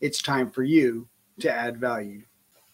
[0.00, 1.08] it's time for you
[1.40, 2.22] to add value.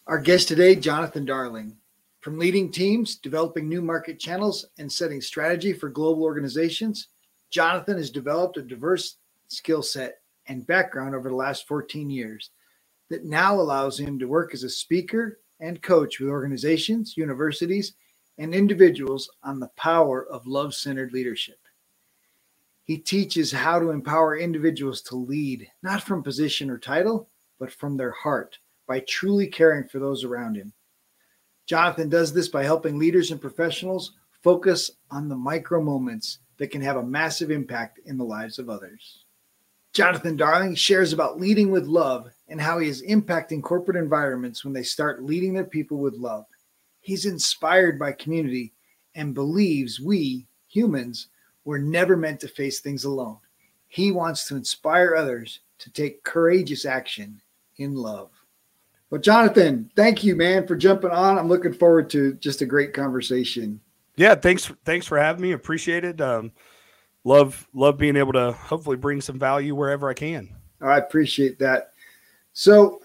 [0.07, 1.75] Our guest today, Jonathan Darling.
[2.21, 7.09] From leading teams, developing new market channels, and setting strategy for global organizations,
[7.49, 12.51] Jonathan has developed a diverse skill set and background over the last 14 years
[13.09, 17.93] that now allows him to work as a speaker and coach with organizations, universities,
[18.37, 21.59] and individuals on the power of love centered leadership.
[22.87, 27.27] He teaches how to empower individuals to lead, not from position or title,
[27.59, 30.71] but from their heart by truly caring for those around him.
[31.65, 36.81] Jonathan does this by helping leaders and professionals focus on the micro moments that can
[36.81, 39.25] have a massive impact in the lives of others.
[39.91, 44.73] Jonathan Darling shares about leading with love and how he is impacting corporate environments when
[44.73, 46.45] they start leading their people with love.
[47.01, 48.71] He's inspired by community
[49.13, 51.27] and believes we, humans,
[51.67, 53.37] we're never meant to face things alone.
[53.89, 57.41] He wants to inspire others to take courageous action
[57.75, 58.29] in love.
[59.09, 61.37] Well, Jonathan, thank you, man, for jumping on.
[61.37, 63.81] I'm looking forward to just a great conversation.
[64.15, 64.71] Yeah, thanks.
[64.85, 65.51] Thanks for having me.
[65.51, 66.21] Appreciate it.
[66.21, 66.53] Um,
[67.25, 70.55] love love being able to hopefully bring some value wherever I can.
[70.79, 71.91] I appreciate that.
[72.53, 73.01] So,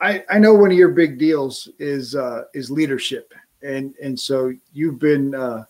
[0.00, 4.52] I I know one of your big deals is uh, is leadership, and and so
[4.72, 5.64] you've been uh,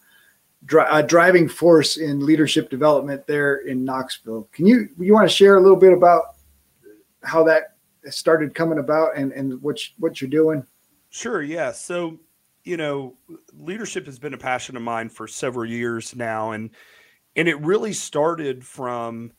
[0.64, 4.48] dri- a driving force in leadership development there in Knoxville.
[4.52, 6.36] Can you you want to share a little bit about
[7.22, 7.76] how that
[8.10, 10.64] started coming about and and what you, what you're doing?
[11.10, 11.42] Sure.
[11.42, 11.72] Yeah.
[11.72, 12.18] So
[12.64, 13.16] you know,
[13.52, 16.70] leadership has been a passion of mine for several years now, and
[17.36, 19.32] and it really started from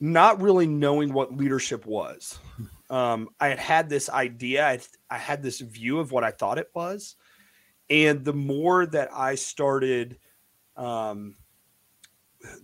[0.00, 2.38] not really knowing what leadership was.
[2.90, 4.78] Um, I had had this idea, I,
[5.08, 7.16] I had this view of what I thought it was,
[7.90, 10.18] and the more that I started,
[10.76, 11.36] um,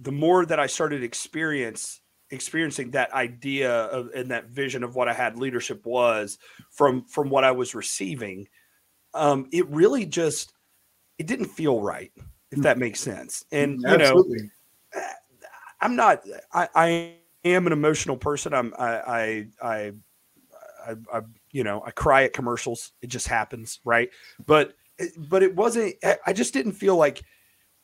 [0.00, 2.00] the more that I started experience
[2.32, 6.38] experiencing that idea of and that vision of what I had leadership was
[6.70, 8.48] from from what I was receiving,
[9.14, 10.52] um, it really just
[11.18, 12.12] it didn't feel right,
[12.50, 12.62] if hmm.
[12.62, 13.44] that makes sense.
[13.52, 14.38] And Absolutely.
[14.38, 14.44] you
[14.94, 15.00] know,
[15.80, 16.24] I'm not.
[16.52, 17.14] I, I
[17.44, 18.54] am an emotional person.
[18.54, 18.74] I'm.
[18.78, 18.88] I.
[18.88, 19.46] I.
[19.62, 19.92] I
[20.86, 21.20] I, I,
[21.52, 22.92] you know, I cry at commercials.
[23.02, 24.08] It just happens, right?
[24.46, 24.74] But
[25.16, 25.94] but it wasn't
[26.26, 27.22] i just didn't feel like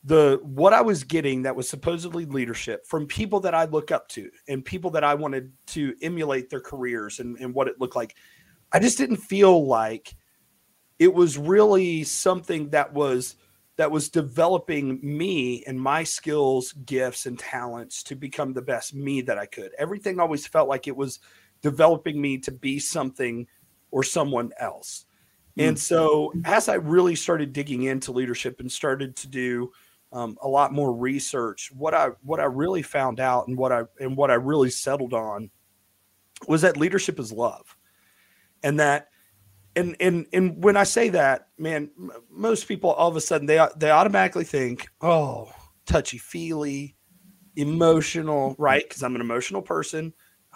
[0.05, 4.09] the what i was getting that was supposedly leadership from people that i look up
[4.09, 7.97] to and people that i wanted to emulate their careers and, and what it looked
[7.97, 8.17] like.
[8.73, 10.15] I just didn't feel like
[10.99, 13.37] it was really something that was
[13.77, 19.21] that was developing me and my skills gifts and talents to become the best me
[19.23, 19.73] that i could.
[19.79, 21.21] Everything always felt like it was
[21.63, 23.47] developing me to be something
[23.91, 25.06] or someone else
[25.57, 25.81] and mm.
[25.81, 29.73] so, as I really started digging into leadership and started to do
[30.13, 33.83] um, a lot more research, what I what I really found out and what I
[33.99, 35.51] and what I really settled on
[36.47, 37.77] was that leadership is love,
[38.63, 39.09] and that
[39.75, 41.91] and and and when I say that, man,
[42.31, 45.51] most people all of a sudden they they automatically think, oh,
[45.87, 46.97] touchy feely,
[47.57, 48.83] emotional, right?
[48.87, 50.13] Because I'm an emotional person.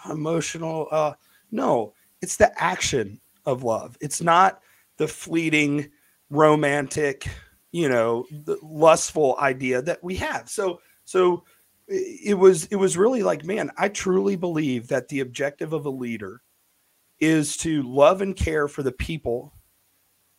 [0.09, 0.87] Emotional.
[0.91, 1.13] Uh,
[1.51, 3.97] no, it's the action of love.
[4.01, 4.61] It's not
[5.01, 5.89] the fleeting
[6.29, 7.27] romantic
[7.71, 8.23] you know
[8.61, 10.47] lustful idea that we have.
[10.47, 11.43] So so
[11.87, 15.89] it was it was really like man i truly believe that the objective of a
[15.89, 16.41] leader
[17.19, 19.53] is to love and care for the people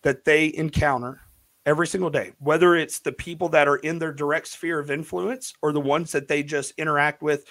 [0.00, 1.20] that they encounter
[1.66, 5.52] every single day whether it's the people that are in their direct sphere of influence
[5.60, 7.44] or the ones that they just interact with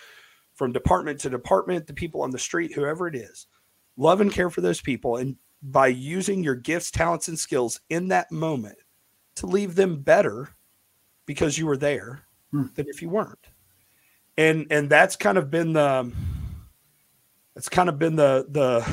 [0.53, 3.47] from department to department the people on the street whoever it is.
[3.97, 5.17] Love and care for those people.
[5.17, 8.78] And by using your gifts, talents, and skills in that moment
[9.35, 10.49] to leave them better
[11.25, 12.66] because you were there hmm.
[12.75, 13.47] than if you weren't.
[14.37, 16.11] And and that's kind of been the
[17.53, 18.87] that's kind of been the the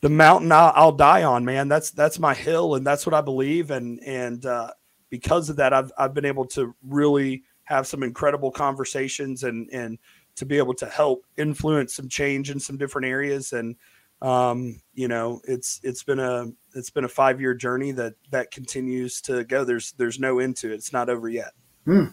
[0.00, 1.68] the mountain I'll, I'll, die on, man.
[1.68, 3.70] That's that's my hill, and that's what I believe.
[3.70, 4.72] And and uh,
[5.10, 9.98] because of that, I've I've been able to really have some incredible conversations and and
[10.34, 13.52] to be able to help influence some change in some different areas.
[13.52, 13.76] And
[14.22, 18.50] um, you know, it's it's been a it's been a five year journey that that
[18.50, 19.64] continues to go.
[19.64, 20.74] There's there's no end to it.
[20.74, 21.52] It's not over yet.
[21.84, 22.06] Hmm.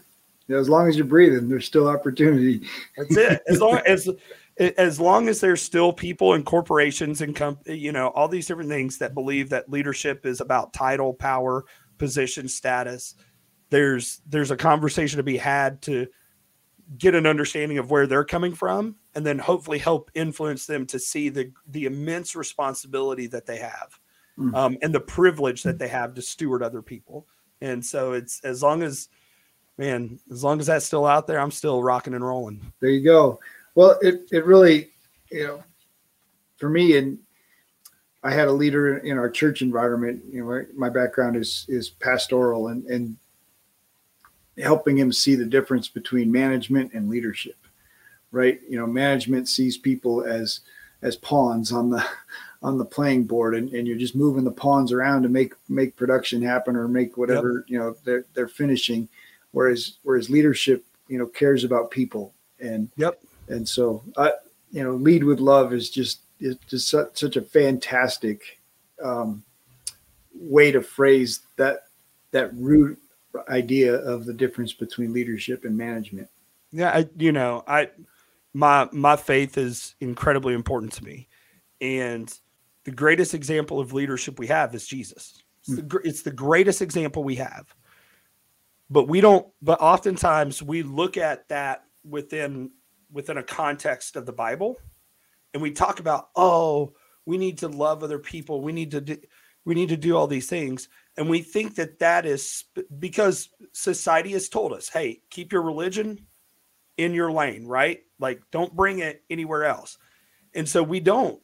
[0.47, 2.67] Yeah, as long as you're breathing, there's still opportunity.
[2.97, 3.41] That's it.
[3.47, 4.09] As long as
[4.59, 8.69] as long as there's still people and corporations and com- you know all these different
[8.69, 11.63] things that believe that leadership is about title power
[11.97, 13.15] position status
[13.69, 16.07] there's there's a conversation to be had to
[16.97, 20.97] get an understanding of where they're coming from and then hopefully help influence them to
[20.97, 24.00] see the the immense responsibility that they have
[24.38, 24.53] mm.
[24.56, 27.27] um, and the privilege that they have to steward other people.
[27.62, 29.09] And so it's as long as
[29.77, 32.62] man as long as that's still out there i'm still rocking and rolling.
[32.80, 33.39] There you go.
[33.75, 34.89] Well it, it really
[35.31, 35.63] you know
[36.57, 37.18] for me and
[38.24, 42.69] i had a leader in our church environment you know my background is is pastoral
[42.69, 43.15] and and
[44.59, 47.56] helping him see the difference between management and leadership
[48.31, 48.59] right?
[48.67, 50.61] You know management sees people as
[51.01, 52.06] as pawns on the
[52.61, 55.95] on the playing board and, and you're just moving the pawns around to make make
[55.95, 57.63] production happen or make whatever yep.
[57.67, 59.07] you know they're they're finishing.
[59.51, 63.19] Whereas whereas leadership you know cares about people and yep.
[63.47, 64.31] and so i
[64.71, 68.59] you know lead with love is just is just such, such a fantastic
[69.03, 69.44] um,
[70.35, 71.88] way to phrase that
[72.29, 73.00] that root
[73.49, 76.27] idea of the difference between leadership and management.
[76.71, 77.89] Yeah, I, you know, I
[78.53, 81.27] my my faith is incredibly important to me,
[81.81, 82.33] and
[82.83, 85.43] the greatest example of leadership we have is Jesus.
[85.61, 86.07] It's the, hmm.
[86.07, 87.73] it's the greatest example we have.
[88.89, 89.47] But we don't.
[89.61, 92.71] But oftentimes we look at that within
[93.11, 94.77] within a context of the Bible,
[95.53, 96.93] and we talk about, oh,
[97.25, 98.61] we need to love other people.
[98.61, 99.17] We need to do,
[99.65, 100.89] we need to do all these things
[101.19, 102.63] and we think that that is
[102.98, 106.25] because society has told us, hey, keep your religion
[106.95, 108.00] in your lane, right?
[108.19, 109.98] Like, don't bring it anywhere else.
[110.56, 111.42] And so we don't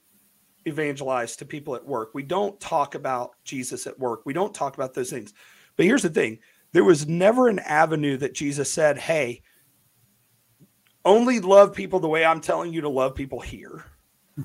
[0.64, 2.12] evangelize to people at work.
[2.14, 4.22] We don't talk about Jesus at work.
[4.26, 5.34] We don't talk about those things.
[5.76, 6.40] But here's the thing
[6.72, 9.42] there was never an avenue that Jesus said, hey,
[11.04, 13.84] only love people the way I'm telling you to love people here.
[14.38, 14.44] Hmm.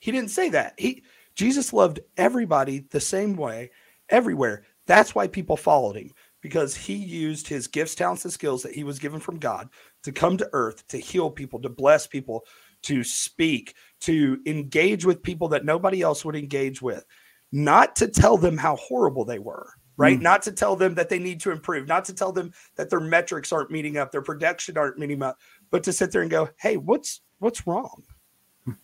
[0.00, 0.74] He didn't say that.
[0.76, 1.04] He
[1.36, 3.70] Jesus loved everybody the same way
[4.08, 4.64] everywhere.
[4.86, 6.10] That's why people followed him
[6.40, 9.68] because he used his gifts, talents, and skills that he was given from God
[10.04, 12.44] to come to earth to heal people, to bless people,
[12.84, 17.04] to speak, to engage with people that nobody else would engage with,
[17.50, 20.18] not to tell them how horrible they were, right?
[20.18, 20.22] Mm.
[20.22, 23.00] Not to tell them that they need to improve, not to tell them that their
[23.00, 25.38] metrics aren't meeting up, their production aren't meeting up,
[25.70, 28.04] but to sit there and go, "Hey, what's what's wrong?"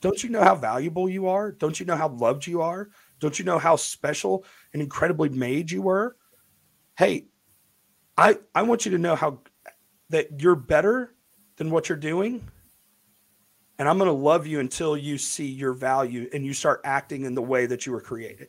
[0.00, 1.52] Don't you know how valuable you are?
[1.52, 2.90] Don't you know how loved you are?
[3.18, 6.16] Don't you know how special and incredibly made you were?
[6.96, 7.26] Hey,
[8.16, 9.40] I I want you to know how
[10.10, 11.14] that you're better
[11.56, 12.46] than what you're doing.
[13.78, 17.24] And I'm going to love you until you see your value and you start acting
[17.24, 18.48] in the way that you were created.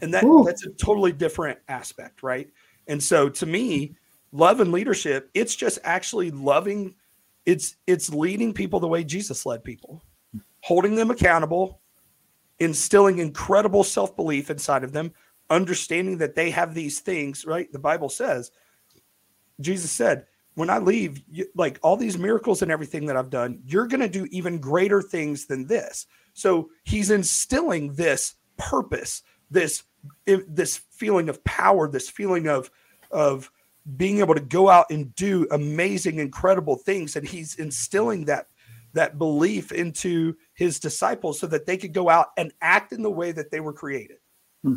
[0.00, 0.42] And that Ooh.
[0.44, 2.48] that's a totally different aspect, right?
[2.86, 3.96] And so to me,
[4.32, 6.96] love and leadership, it's just actually loving
[7.46, 10.02] it's it's leading people the way Jesus led people
[10.64, 11.82] holding them accountable,
[12.58, 15.12] instilling incredible self belief inside of them,
[15.50, 17.70] understanding that they have these things, right?
[17.70, 18.50] The Bible says,
[19.60, 20.24] Jesus said,
[20.54, 24.00] when I leave, you, like all these miracles and everything that I've done, you're going
[24.00, 26.06] to do even greater things than this.
[26.32, 29.82] So he's instilling this purpose, this
[30.26, 32.70] this feeling of power, this feeling of
[33.10, 33.50] of
[33.98, 38.46] being able to go out and do amazing, incredible things, and he's instilling that
[38.94, 43.10] that belief into his disciples so that they could go out and act in the
[43.10, 44.16] way that they were created.
[44.62, 44.76] Hmm.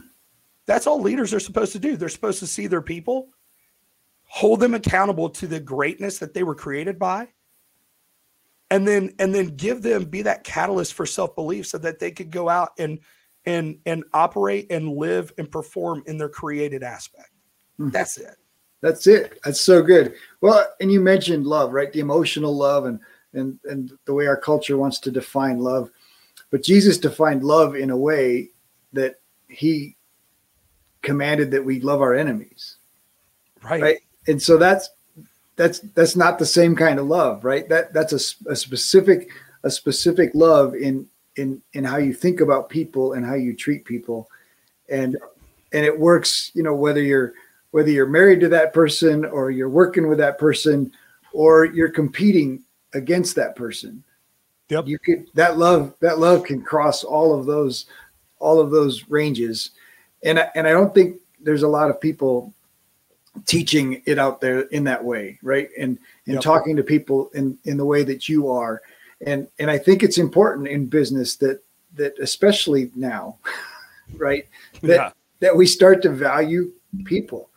[0.65, 1.95] That's all leaders are supposed to do.
[1.95, 3.29] They're supposed to see their people,
[4.25, 7.29] hold them accountable to the greatness that they were created by,
[8.69, 12.31] and then and then give them be that catalyst for self-belief so that they could
[12.31, 13.00] go out and
[13.45, 17.29] and and operate and live and perform in their created aspect.
[17.77, 17.89] Hmm.
[17.91, 18.36] That's it.
[18.81, 19.39] That's it.
[19.43, 20.15] That's so good.
[20.41, 21.91] Well, and you mentioned love, right?
[21.91, 23.00] The emotional love and
[23.34, 25.89] and and the way our culture wants to define love.
[26.50, 28.50] But jesus defined love in a way
[28.93, 29.19] that
[29.50, 29.96] he
[31.01, 32.77] commanded that we love our enemies.
[33.63, 33.81] Right.
[33.81, 34.00] Right?
[34.27, 34.89] And so that's
[35.55, 37.67] that's that's not the same kind of love right?
[37.69, 39.29] That that's a, a specific
[39.63, 43.86] a specific love in in in how you think about people and how you treat
[43.86, 44.29] people.
[44.89, 45.17] And
[45.74, 47.34] and it works you know whether you're
[47.72, 50.91] whether you're married to that person or you're working with that person
[51.34, 52.63] or you're competing
[52.94, 54.03] against that person.
[54.70, 54.88] Yep.
[54.88, 57.86] You could that love that love can cross all of those
[58.39, 59.72] all of those ranges.
[60.24, 62.53] And I, and I don't think there's a lot of people
[63.46, 65.70] teaching it out there in that way, right?
[65.77, 66.41] And and yep.
[66.41, 68.82] talking to people in in the way that you are.
[69.25, 71.63] And and I think it's important in business that
[71.96, 73.38] that especially now,
[74.17, 74.48] right?
[74.82, 75.10] That yeah.
[75.39, 76.72] that we start to value
[77.06, 77.50] people.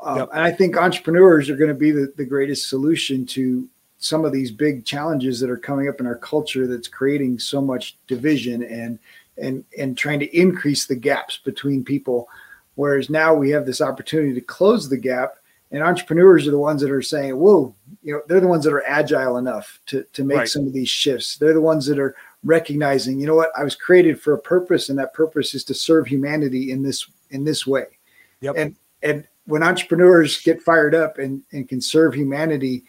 [0.00, 0.28] Um, yep.
[0.32, 3.68] And I think entrepreneurs are going to be the, the greatest solution to
[4.02, 7.60] some of these big challenges that are coming up in our culture that's creating so
[7.60, 8.98] much division and
[9.38, 12.28] and and trying to increase the gaps between people
[12.74, 15.36] whereas now we have this opportunity to close the gap
[15.70, 18.72] and entrepreneurs are the ones that are saying whoa you know they're the ones that
[18.72, 20.48] are agile enough to to make right.
[20.48, 23.76] some of these shifts they're the ones that are recognizing you know what i was
[23.76, 27.66] created for a purpose and that purpose is to serve humanity in this in this
[27.66, 27.86] way
[28.40, 28.54] yep.
[28.56, 32.84] and and when entrepreneurs get fired up and, and can serve humanity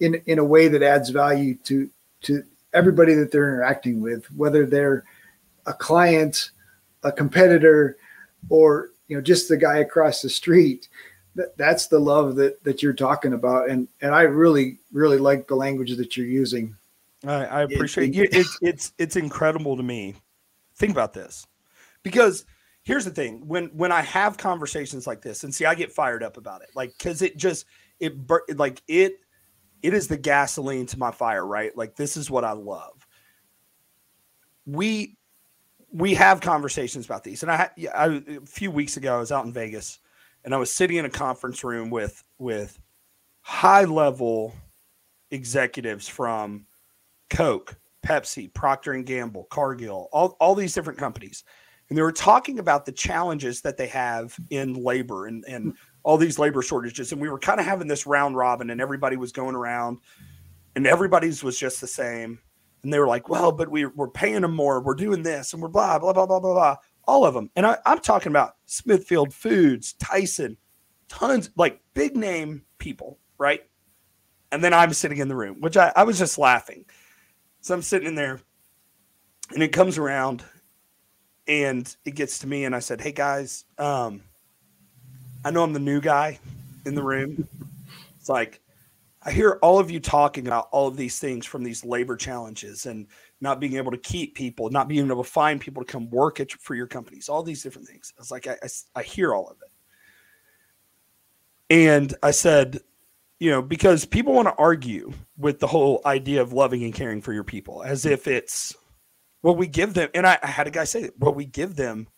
[0.00, 1.90] in in a way that adds value to
[2.22, 2.42] to
[2.72, 5.04] everybody that they're interacting with, whether they're
[5.66, 6.50] a client,
[7.02, 7.96] a competitor,
[8.48, 10.88] or you know just the guy across the street.
[11.36, 15.46] That, that's the love that that you're talking about, and and I really really like
[15.46, 16.76] the language that you're using.
[17.24, 18.28] I, I appreciate it, you.
[18.32, 20.16] It's it's it's incredible to me.
[20.74, 21.46] Think about this,
[22.02, 22.44] because
[22.82, 26.22] here's the thing: when when I have conversations like this, and see, I get fired
[26.22, 27.66] up about it, like because it just
[28.00, 28.14] it
[28.56, 29.20] like it
[29.82, 31.76] it is the gasoline to my fire, right?
[31.76, 33.06] Like this is what I love.
[34.66, 35.16] We
[35.92, 39.44] we have conversations about these, and I, I a few weeks ago I was out
[39.44, 39.98] in Vegas,
[40.44, 42.78] and I was sitting in a conference room with with
[43.40, 44.54] high level
[45.30, 46.66] executives from
[47.28, 51.44] Coke, Pepsi, Procter and Gamble, Cargill, all all these different companies,
[51.88, 56.16] and they were talking about the challenges that they have in labor and and all
[56.16, 57.12] these labor shortages.
[57.12, 59.98] And we were kind of having this round robin, and everybody was going around,
[60.76, 62.38] and everybody's was just the same.
[62.82, 64.80] And they were like, well, but we, we're paying them more.
[64.80, 66.76] We're doing this, and we're blah, blah, blah, blah, blah, blah.
[67.04, 67.50] All of them.
[67.56, 70.56] And I, I'm talking about Smithfield Foods, Tyson,
[71.08, 73.62] tons, like big name people, right?
[74.52, 76.86] And then I'm sitting in the room, which I, I was just laughing.
[77.60, 78.40] So I'm sitting in there,
[79.52, 80.42] and it comes around,
[81.46, 84.22] and it gets to me, and I said, hey guys, um,
[85.44, 86.38] I know I'm the new guy
[86.84, 87.48] in the room.
[88.18, 88.60] It's like
[89.22, 92.86] I hear all of you talking about all of these things from these labor challenges
[92.86, 93.06] and
[93.40, 96.40] not being able to keep people, not being able to find people to come work
[96.40, 98.12] at, for your companies, all these different things.
[98.18, 99.70] I was like, I, I, I hear all of it.
[101.74, 102.80] And I said,
[103.38, 107.22] you know, because people want to argue with the whole idea of loving and caring
[107.22, 108.76] for your people as if it's
[109.40, 110.10] what we give them.
[110.14, 112.08] And I, I had a guy say, what we give them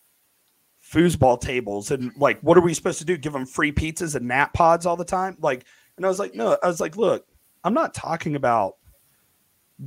[0.93, 3.17] foosball tables and like what are we supposed to do?
[3.17, 5.37] Give them free pizzas and nap pods all the time?
[5.41, 5.65] Like
[5.97, 7.27] and i was like no i was like look
[7.65, 8.77] i'm not talking about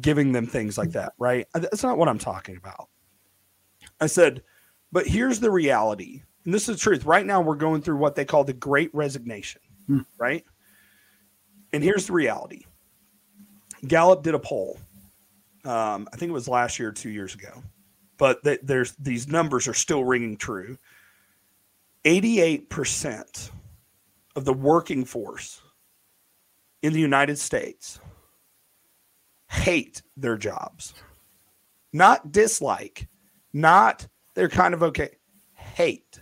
[0.02, 1.46] giving them things like that right?
[1.54, 2.90] That's not what i'm talking about.
[4.02, 4.44] I said
[4.92, 7.06] but here's the reality and this is the truth.
[7.06, 10.00] Right now we're going through what they call the great resignation hmm.
[10.18, 10.44] right?
[11.74, 12.64] And here's the reality.
[13.86, 14.80] Gallup did a poll
[15.66, 17.62] um, i think it was last year or two years ago
[18.18, 20.78] but th- there's these numbers are still ringing true
[22.06, 23.52] 88%
[24.36, 25.62] of the working force
[26.82, 28.00] in the United States
[29.50, 30.94] hate their jobs.
[31.92, 33.08] Not dislike,
[33.54, 35.18] not they're kind of okay,
[35.54, 36.22] hate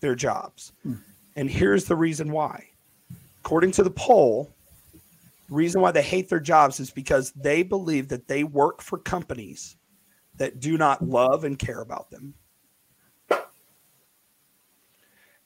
[0.00, 0.72] their jobs.
[0.82, 0.94] Hmm.
[1.36, 2.68] And here's the reason why.
[3.44, 4.54] According to the poll,
[4.92, 8.98] the reason why they hate their jobs is because they believe that they work for
[8.98, 9.76] companies
[10.36, 12.34] that do not love and care about them.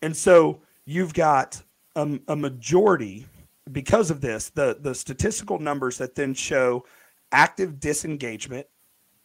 [0.04, 1.62] And so you've got
[1.96, 3.26] a, a majority
[3.72, 6.84] because of this, the, the statistical numbers that then show
[7.32, 8.66] active disengagement,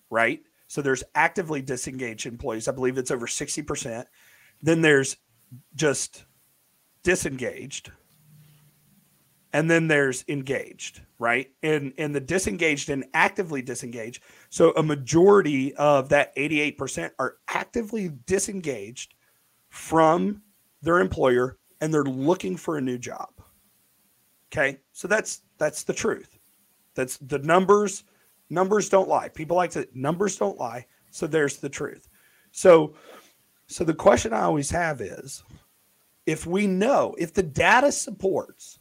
[0.09, 0.41] right?
[0.67, 2.69] So there's actively disengaged employees.
[2.69, 4.05] I believe it's over 60%.
[4.61, 5.17] Then there's
[5.75, 6.23] just
[7.03, 7.91] disengaged.
[9.51, 11.51] And then there's engaged, right?
[11.61, 14.23] And and the disengaged and actively disengaged.
[14.49, 19.15] So a majority of that 88% are actively disengaged
[19.67, 20.43] from
[20.81, 23.29] their employer and they're looking for a new job.
[24.51, 24.79] Okay?
[24.91, 26.37] So that's that's the truth.
[26.95, 28.03] That's the numbers
[28.49, 29.29] numbers don't lie.
[29.29, 30.85] People like to numbers don't lie.
[31.11, 32.07] So there's the truth.
[32.51, 32.95] So
[33.67, 35.43] so the question I always have is
[36.25, 38.79] if we know if the data supports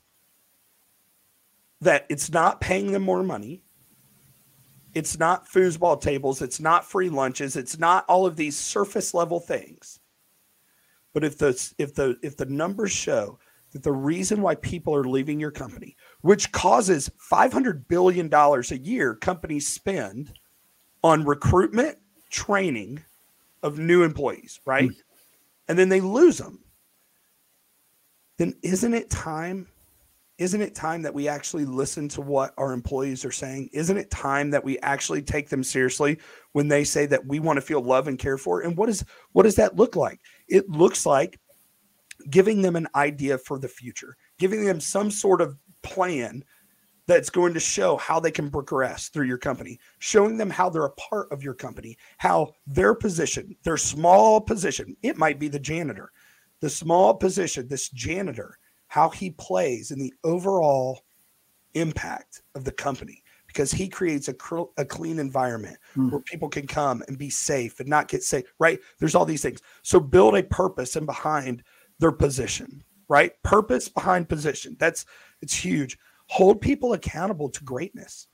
[1.80, 3.62] that it's not paying them more money,
[4.94, 9.38] it's not foosball tables, it's not free lunches, it's not all of these surface level
[9.38, 9.97] things
[11.18, 13.40] but if the if the if the numbers show
[13.72, 18.70] that the reason why people are leaving your company, which causes five hundred billion dollars
[18.70, 20.32] a year, companies spend
[21.02, 21.98] on recruitment,
[22.30, 23.02] training
[23.64, 24.90] of new employees, right?
[24.90, 25.00] Mm-hmm.
[25.66, 26.60] And then they lose them.
[28.36, 29.66] Then isn't it time
[30.38, 33.70] isn't it time that we actually listen to what our employees are saying?
[33.72, 36.18] Isn't it time that we actually take them seriously
[36.52, 38.60] when they say that we want to feel love and care for?
[38.60, 40.20] And what is what does that look like?
[40.48, 41.38] It looks like
[42.30, 46.44] giving them an idea for the future, giving them some sort of plan
[47.06, 50.84] that's going to show how they can progress through your company, showing them how they're
[50.84, 55.58] a part of your company, how their position, their small position, it might be the
[55.58, 56.12] janitor,
[56.60, 61.00] the small position, this janitor, how he plays in the overall
[61.74, 66.12] impact of the company because he creates a, cr- a clean environment mm.
[66.12, 68.78] where people can come and be safe and not get sick, right?
[69.00, 69.60] There's all these things.
[69.82, 71.64] So build a purpose and behind
[71.98, 73.32] their position, right?
[73.42, 74.76] Purpose behind position.
[74.78, 75.04] That's
[75.42, 78.28] it's huge hold people accountable to greatness.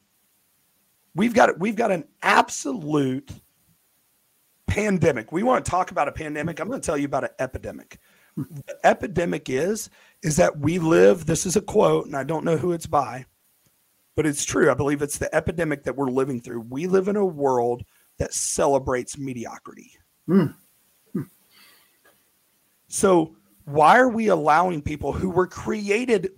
[1.15, 3.31] We've got we've got an absolute
[4.67, 5.33] pandemic.
[5.33, 6.61] We want to talk about a pandemic.
[6.61, 7.99] I'm going to tell you about an epidemic.
[8.37, 9.91] The epidemic is
[10.23, 11.27] is that we live.
[11.27, 13.27] This is a quote, and I don't know who it's by,
[14.17, 14.71] but it's true.
[14.71, 16.61] I believe it's the epidemic that we're living through.
[16.69, 17.85] We live in a world
[18.19, 19.93] that celebrates mediocrity.
[20.29, 20.55] Mm.
[22.89, 26.31] So why are we allowing people who were created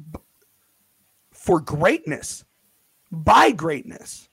[1.47, 2.45] for greatness
[3.13, 4.29] by greatness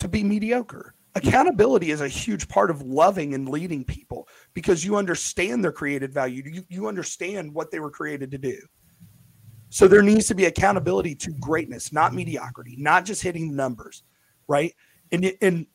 [0.00, 0.94] to be mediocre.
[1.14, 6.12] Accountability is a huge part of loving and leading people because you understand their created
[6.12, 6.42] value.
[6.44, 8.58] You, you understand what they were created to do.
[9.74, 14.04] So there needs to be accountability to greatness, not mediocrity, not just hitting numbers,
[14.46, 14.72] right?
[15.10, 15.66] And, and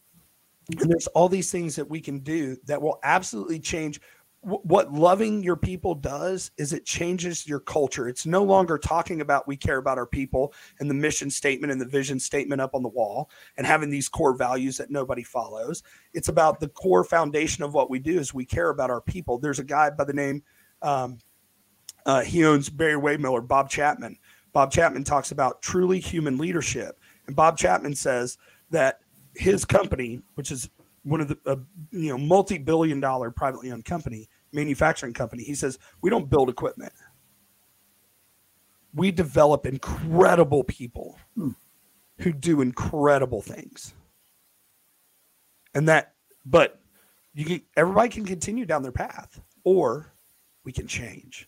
[0.80, 4.00] and there's all these things that we can do that will absolutely change
[4.42, 8.08] what loving your people does is it changes your culture.
[8.08, 11.82] It's no longer talking about we care about our people and the mission statement and
[11.82, 15.84] the vision statement up on the wall and having these core values that nobody follows.
[16.14, 19.40] It's about the core foundation of what we do is we care about our people.
[19.40, 20.42] There's a guy by the name,
[20.82, 21.18] um,
[22.10, 24.18] uh, he owns Barry-Wehmiller, Bob Chapman.
[24.52, 27.00] Bob Chapman talks about truly human leadership.
[27.28, 28.40] And Bob Chapman says
[28.72, 29.02] that
[29.36, 30.72] his company, which is
[31.04, 31.56] one of the uh,
[31.92, 36.92] you know multi-billion dollar privately owned company manufacturing company he says we don't build equipment
[38.94, 41.52] we develop incredible people hmm.
[42.18, 43.94] who do incredible things
[45.74, 46.82] and that but
[47.34, 50.12] you can, everybody can continue down their path or
[50.66, 51.48] we can change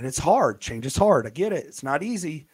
[0.00, 0.62] and it's hard.
[0.62, 1.26] Change is hard.
[1.26, 1.66] I get it.
[1.66, 2.46] It's not easy.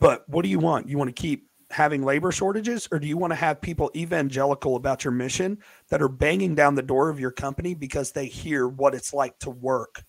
[0.00, 0.86] But what do you want?
[0.86, 4.76] You want to keep having labor shortages or do you want to have people evangelical
[4.76, 5.56] about your mission
[5.88, 9.38] that are banging down the door of your company because they hear what it's like
[9.38, 10.04] to work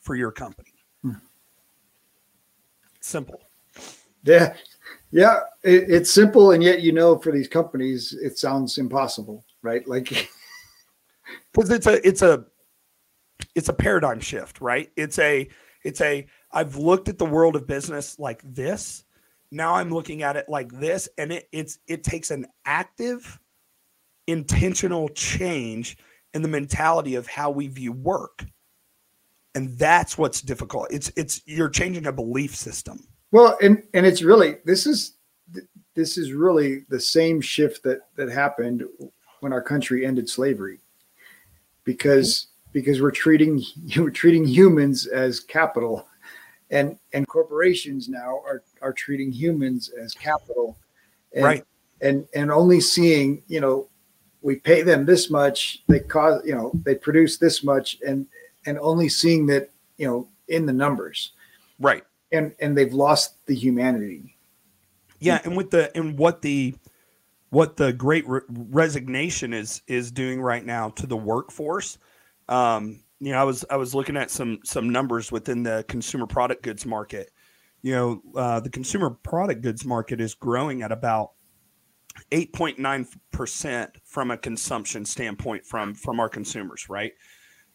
[0.00, 0.74] for your company?
[1.00, 1.12] Hmm.
[3.00, 3.40] simple.
[4.22, 4.52] Yeah.
[5.12, 9.88] Yeah it, it's simple and yet you know for these companies it sounds impossible right?
[9.88, 10.28] Like
[11.54, 12.44] because it's a it's a
[13.54, 15.48] it's a paradigm shift right it's a
[15.84, 19.04] it's a i've looked at the world of business like this
[19.54, 23.38] now I'm looking at it like this, and it it's it takes an active,
[24.26, 25.96] intentional change
[26.34, 28.44] in the mentality of how we view work.
[29.54, 30.88] And that's what's difficult.
[30.90, 33.06] It's it's you're changing a belief system.
[33.30, 35.14] Well, and and it's really this is
[35.94, 38.82] this is really the same shift that that happened
[39.38, 40.80] when our country ended slavery.
[41.84, 43.62] Because because we're treating
[43.96, 46.06] we're treating humans as capital.
[46.70, 50.76] And and corporations now are are treating humans as capital.
[51.32, 51.64] And, right.
[52.02, 53.88] and and only seeing you know
[54.42, 58.26] we pay them this much they cause you know they produce this much and
[58.66, 61.32] and only seeing that you know in the numbers.
[61.78, 62.04] Right.
[62.32, 64.36] And and they've lost the humanity.
[65.20, 66.74] Yeah and with the and what the
[67.50, 71.98] what the great re- resignation is is doing right now to the workforce
[72.48, 76.26] um you know, I was I was looking at some some numbers within the consumer
[76.26, 77.30] product goods market.
[77.80, 81.32] You know, uh, the consumer product goods market is growing at about
[82.30, 87.12] 8.9 percent from a consumption standpoint from from our consumers, right?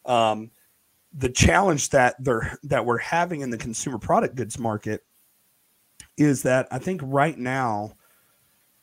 [0.06, 0.52] Um,
[1.14, 5.04] the challenge that they're that we're having in the consumer product goods market
[6.16, 7.94] is that I think right now,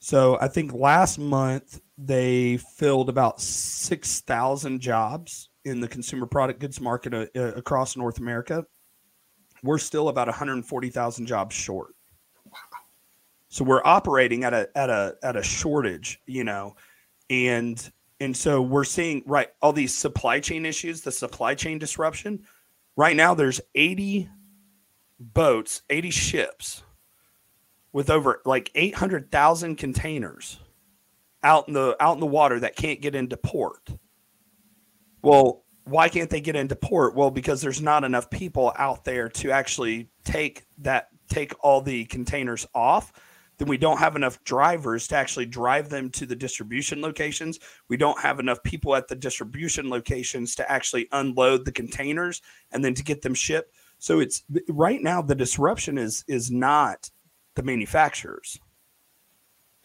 [0.00, 6.60] so I think last month they filled about six thousand jobs in the consumer product
[6.60, 8.64] goods market uh, uh, across North America,
[9.62, 11.94] we're still about 140,000 jobs short.
[13.48, 16.76] So we're operating at a at a at a shortage, you know,
[17.30, 22.44] and and so we're seeing right all these supply chain issues, the supply chain disruption.
[22.96, 24.28] Right now, there's 80
[25.18, 26.82] boats, 80 ships
[27.92, 30.60] with over like 800,000 containers
[31.42, 33.80] out in the out in the water that can't get into port
[35.22, 37.14] well, why can't they get into port?
[37.14, 42.04] Well, because there's not enough people out there to actually take that take all the
[42.06, 43.12] containers off.
[43.58, 47.58] Then we don't have enough drivers to actually drive them to the distribution locations.
[47.88, 52.84] We don't have enough people at the distribution locations to actually unload the containers and
[52.84, 53.74] then to get them shipped.
[53.98, 57.10] So it's right now the disruption is is not
[57.54, 58.58] the manufacturers.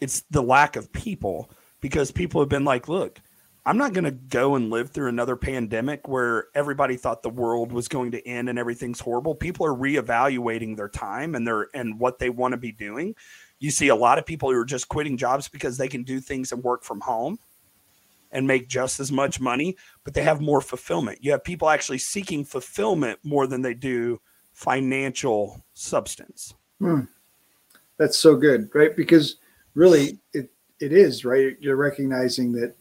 [0.00, 3.20] It's the lack of people because people have been like, look,
[3.64, 7.70] I'm not going to go and live through another pandemic where everybody thought the world
[7.70, 9.36] was going to end and everything's horrible.
[9.36, 13.14] People are reevaluating their time and their and what they want to be doing.
[13.60, 16.20] You see a lot of people who are just quitting jobs because they can do
[16.20, 17.38] things and work from home
[18.32, 21.18] and make just as much money, but they have more fulfillment.
[21.22, 24.20] You have people actually seeking fulfillment more than they do
[24.52, 26.54] financial substance.
[26.80, 27.02] Hmm.
[27.96, 28.96] That's so good, right?
[28.96, 29.36] Because
[29.74, 31.56] really it it is, right?
[31.60, 32.74] You're recognizing that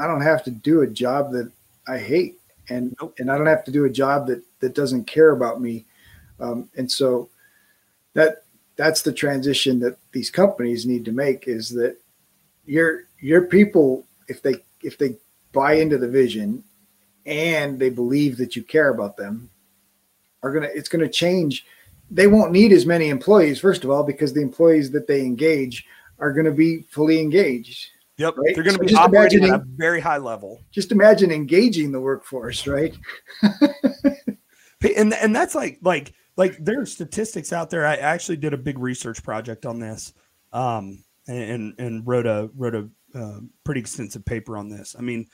[0.00, 1.50] I don't have to do a job that
[1.86, 3.14] I hate, and nope.
[3.18, 5.84] and I don't have to do a job that that doesn't care about me,
[6.40, 7.28] um, and so
[8.14, 8.44] that
[8.76, 11.96] that's the transition that these companies need to make is that
[12.64, 15.16] your your people if they if they
[15.52, 16.64] buy into the vision
[17.26, 19.50] and they believe that you care about them
[20.42, 21.66] are gonna it's gonna change.
[22.10, 25.86] They won't need as many employees first of all because the employees that they engage
[26.18, 27.88] are going to be fully engaged
[28.20, 28.36] Yep.
[28.36, 28.54] Right?
[28.54, 30.60] They're going to so be operating at a very high level.
[30.70, 32.94] Just imagine engaging the workforce, right?
[34.96, 37.86] and and that's like like like there are statistics out there.
[37.86, 40.12] I actually did a big research project on this,
[40.52, 44.94] um, and and wrote a wrote a uh, pretty extensive paper on this.
[44.98, 45.26] I mean,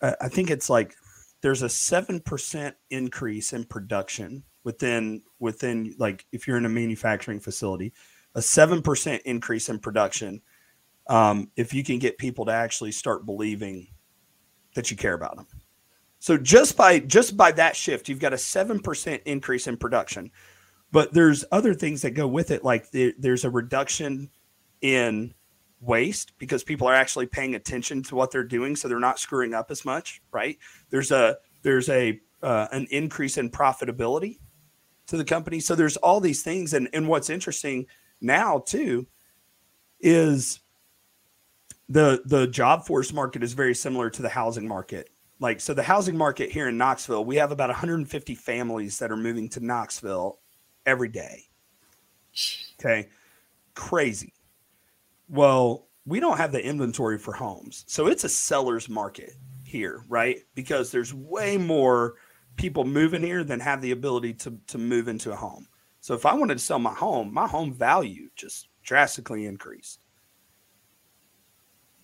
[0.00, 0.94] I, I think it's like
[1.42, 7.38] there's a seven percent increase in production within within like if you're in a manufacturing
[7.38, 7.92] facility,
[8.34, 10.40] a seven percent increase in production
[11.06, 13.88] um, if you can get people to actually start believing
[14.74, 15.46] that you care about them.
[16.18, 20.30] So just by just by that shift, you've got a seven percent increase in production.
[20.90, 24.30] But there's other things that go with it, like the, there's a reduction
[24.80, 25.34] in
[25.80, 29.54] waste because people are actually paying attention to what they're doing, so they're not screwing
[29.54, 30.56] up as much, right?
[30.90, 34.38] There's a there's a uh, an increase in profitability
[35.08, 35.60] to the company.
[35.60, 37.86] So there's all these things, and and what's interesting
[38.20, 39.06] now too
[40.00, 40.60] is
[41.88, 45.10] the the job force market is very similar to the housing market.
[45.40, 49.16] Like so the housing market here in Knoxville, we have about 150 families that are
[49.16, 50.38] moving to Knoxville
[50.86, 51.44] every day.
[52.80, 53.08] Okay.
[53.74, 54.32] Crazy.
[55.28, 57.84] Well, we don't have the inventory for homes.
[57.88, 59.32] So it's a seller's market
[59.64, 60.38] here, right?
[60.54, 62.14] Because there's way more
[62.56, 65.66] people moving here than have the ability to to move into a home.
[66.00, 70.03] So if I wanted to sell my home, my home value just drastically increased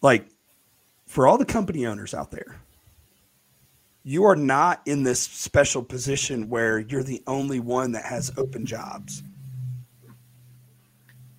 [0.03, 0.27] like
[1.07, 2.61] for all the company owners out there,
[4.03, 8.65] you are not in this special position where you're the only one that has open
[8.65, 9.23] jobs.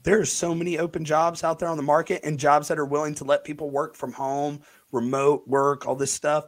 [0.04, 2.86] There are so many open jobs out there on the market and jobs that are
[2.86, 6.46] willing to let people work from home, remote work, all this stuff.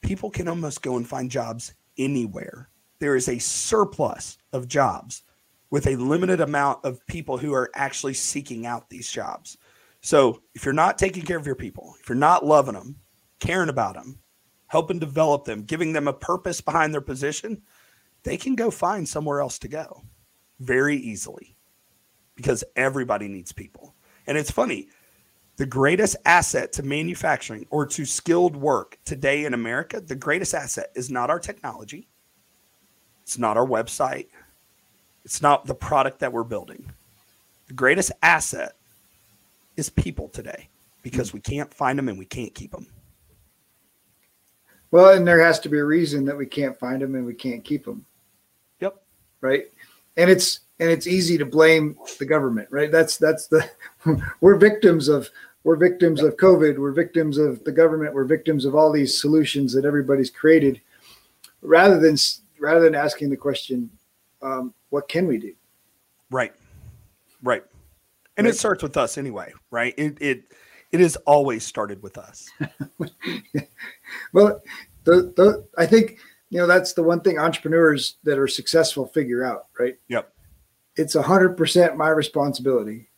[0.00, 2.68] People can almost go and find jobs anywhere.
[3.00, 5.22] There is a surplus of jobs
[5.70, 9.58] with a limited amount of people who are actually seeking out these jobs.
[10.04, 12.96] So if you're not taking care of your people, if you're not loving them,
[13.40, 14.18] caring about them,
[14.66, 17.62] helping develop them, giving them a purpose behind their position,
[18.22, 20.02] they can go find somewhere else to go
[20.60, 21.56] very easily
[22.36, 23.94] because everybody needs people.
[24.26, 24.88] And it's funny,
[25.56, 30.90] the greatest asset to manufacturing or to skilled work today in America, the greatest asset
[30.94, 32.08] is not our technology.
[33.22, 34.26] It's not our website.
[35.24, 36.92] It's not the product that we're building.
[37.68, 38.74] The greatest asset
[39.76, 40.68] is people today
[41.02, 42.86] because we can't find them and we can't keep them.
[44.90, 47.34] Well, and there has to be a reason that we can't find them and we
[47.34, 48.06] can't keep them.
[48.80, 48.96] Yep.
[49.40, 49.64] Right.
[50.16, 52.90] And it's and it's easy to blame the government, right?
[52.90, 53.68] That's that's the
[54.40, 55.28] we're victims of
[55.64, 59.72] we're victims of COVID, we're victims of the government, we're victims of all these solutions
[59.74, 60.80] that everybody's created,
[61.62, 62.16] rather than
[62.60, 63.90] rather than asking the question,
[64.42, 65.54] um, what can we do?
[66.30, 66.52] Right.
[67.42, 67.64] Right
[68.36, 68.54] and right.
[68.54, 69.94] it starts with us anyway, right?
[69.96, 70.52] It it
[70.92, 72.48] it has always started with us.
[74.32, 74.62] well,
[75.04, 76.18] the the I think
[76.50, 79.96] you know that's the one thing entrepreneurs that are successful figure out, right?
[80.08, 80.32] Yep.
[80.96, 83.08] It's a hundred percent my responsibility.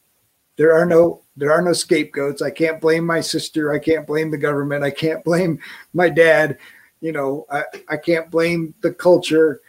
[0.57, 2.43] There are no there are no scapegoats.
[2.43, 3.73] I can't blame my sister.
[3.73, 4.85] I can't blame the government.
[4.85, 5.59] I can't blame
[5.93, 6.59] my dad.
[7.01, 9.61] You know, I, I can't blame the culture.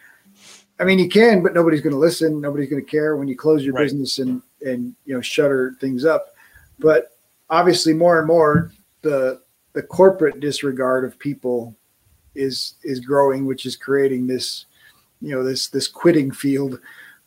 [0.79, 2.39] I mean, you can, but nobody's going to listen.
[2.39, 3.83] Nobody's going to care when you close your right.
[3.83, 6.34] business and and you know shutter things up.
[6.80, 7.17] But
[7.50, 9.41] obviously, more and more the
[9.74, 11.76] the corporate disregard of people
[12.36, 14.65] is is growing, which is creating this
[15.22, 16.80] you know this this quitting field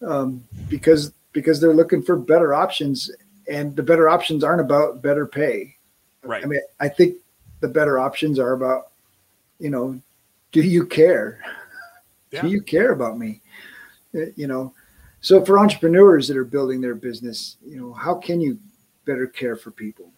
[0.07, 3.11] um, because because they're looking for better options,
[3.49, 5.77] and the better options aren't about better pay.
[6.23, 6.43] Right.
[6.43, 7.17] I mean, I think
[7.61, 8.91] the better options are about
[9.59, 10.01] you know,
[10.53, 11.41] do you care?
[12.31, 12.43] Yeah.
[12.43, 13.43] Do you care about me?
[14.13, 14.73] You know,
[15.21, 18.59] So for entrepreneurs that are building their business, you know, how can you
[19.05, 20.13] better care for people?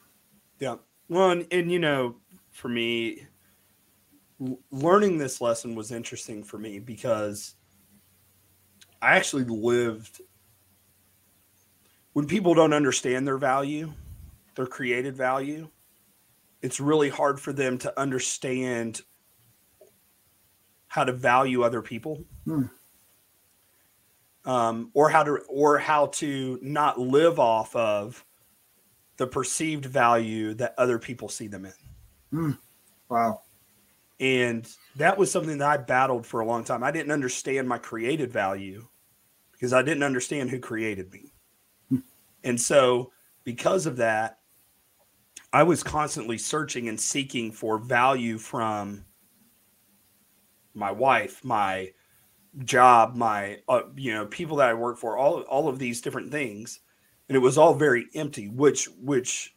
[0.59, 0.77] Yeah.
[1.09, 2.17] Well, and, and you know,
[2.51, 3.27] for me,
[4.71, 7.55] learning this lesson was interesting for me because
[9.01, 10.21] I actually lived
[12.13, 13.93] when people don't understand their value,
[14.55, 15.69] their created value,
[16.61, 19.03] it's really hard for them to understand
[20.89, 22.23] how to value other people.
[22.45, 22.65] Hmm.
[24.45, 28.25] Um, or how to or how to not live off of
[29.17, 31.73] the perceived value that other people see them in.
[32.31, 32.51] Hmm.
[33.09, 33.43] Wow.
[34.19, 36.83] And that was something that I battled for a long time.
[36.83, 38.87] I didn't understand my created value
[39.53, 41.33] because I didn't understand who created me.
[41.89, 41.99] Hmm.
[42.43, 43.13] And so,
[43.45, 44.39] because of that,
[45.53, 49.05] I was constantly searching and seeking for value from
[50.75, 51.93] my wife, my
[52.65, 56.31] job, my uh, you know people that I work for, all all of these different
[56.31, 56.81] things,
[57.29, 59.55] and it was all very empty, which which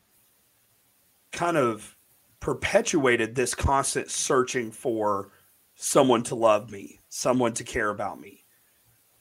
[1.31, 1.95] kind of
[2.39, 5.31] perpetuated this constant searching for
[5.75, 8.45] someone to love me, someone to care about me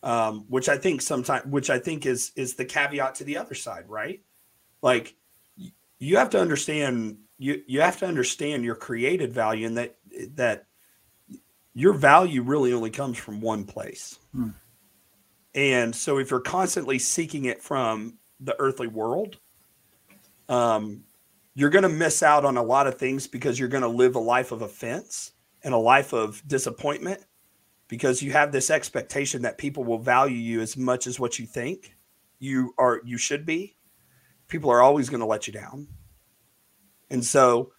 [0.05, 3.55] um, which I think sometimes, which I think is is the caveat to the other
[3.55, 4.21] side, right?
[4.83, 5.17] Like
[5.99, 9.97] you have to understand you you have to understand your created value and that
[10.35, 10.67] that
[11.75, 14.19] your value really only comes from one place.
[14.33, 14.51] Hmm.
[15.55, 19.39] And so if you're constantly seeking it from the earthly world,
[20.49, 21.05] um,
[21.55, 24.17] you're going to miss out on a lot of things because you're going to live
[24.17, 25.33] a life of offense
[25.63, 27.25] and a life of disappointment
[27.89, 31.47] because you have this expectation that people will value you as much as what you
[31.47, 31.95] think
[32.39, 33.77] you are you should be
[34.49, 35.87] people are always going to let you down
[37.11, 37.73] and so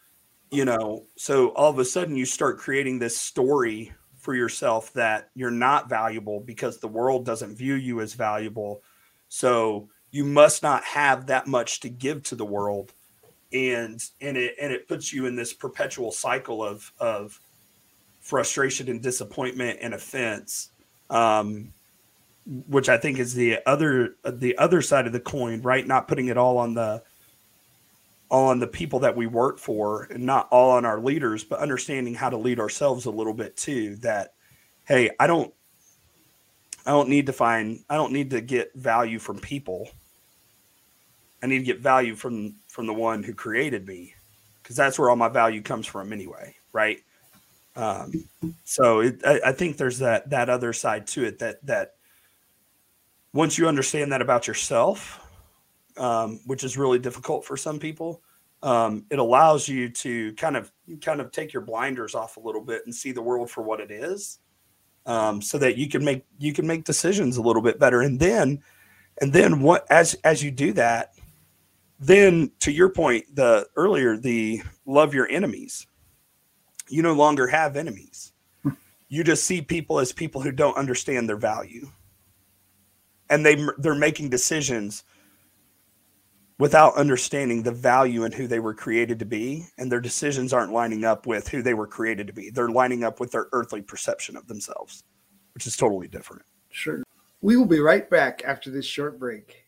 [0.56, 5.30] you know so all of a sudden you start creating this story for yourself that
[5.36, 8.82] you're not valuable because the world doesn't view you as valuable
[9.30, 12.94] so you must not have that much to give to the world
[13.54, 17.40] and and it and it puts you in this perpetual cycle of of
[18.26, 20.70] frustration and disappointment and offense,
[21.12, 21.72] um,
[22.68, 25.86] which I think is the other the other side of the coin, right?
[25.86, 27.04] Not putting it all on the
[28.32, 32.14] on the people that we work for and not all on our leaders, but understanding
[32.14, 33.96] how to lead ourselves a little bit too.
[33.98, 34.34] That
[34.86, 35.54] hey, I don't
[36.86, 39.90] I don't need to find I don't need to get value from people.
[41.44, 44.14] I need to get value from from the one who created me
[44.62, 47.00] because that's where all my value comes from anyway, right?
[47.76, 48.12] Um,
[48.64, 51.96] so it, I, I, think there's that that other side to it that that
[53.34, 55.20] once you understand that about yourself,
[55.98, 58.22] um, which is really difficult for some people,
[58.64, 62.62] um, it allows you to kind of kind of take your blinders off a little
[62.62, 64.40] bit and see the world for what it is,
[65.06, 68.02] um, so that you can make you can make decisions a little bit better.
[68.02, 68.62] And then,
[69.22, 71.14] and then what as as you do that,
[72.00, 75.88] then to your point, the earlier the love your enemies
[76.90, 78.32] you no longer have enemies.
[79.08, 81.90] you just see people as people who don't understand their value.
[83.30, 85.04] And they they're making decisions
[86.58, 90.72] without understanding the value and who they were created to be and their decisions aren't
[90.72, 92.50] lining up with who they were created to be.
[92.50, 95.04] They're lining up with their earthly perception of themselves,
[95.54, 96.44] which is totally different.
[96.70, 97.04] Sure.
[97.42, 99.66] We will be right back after this short break.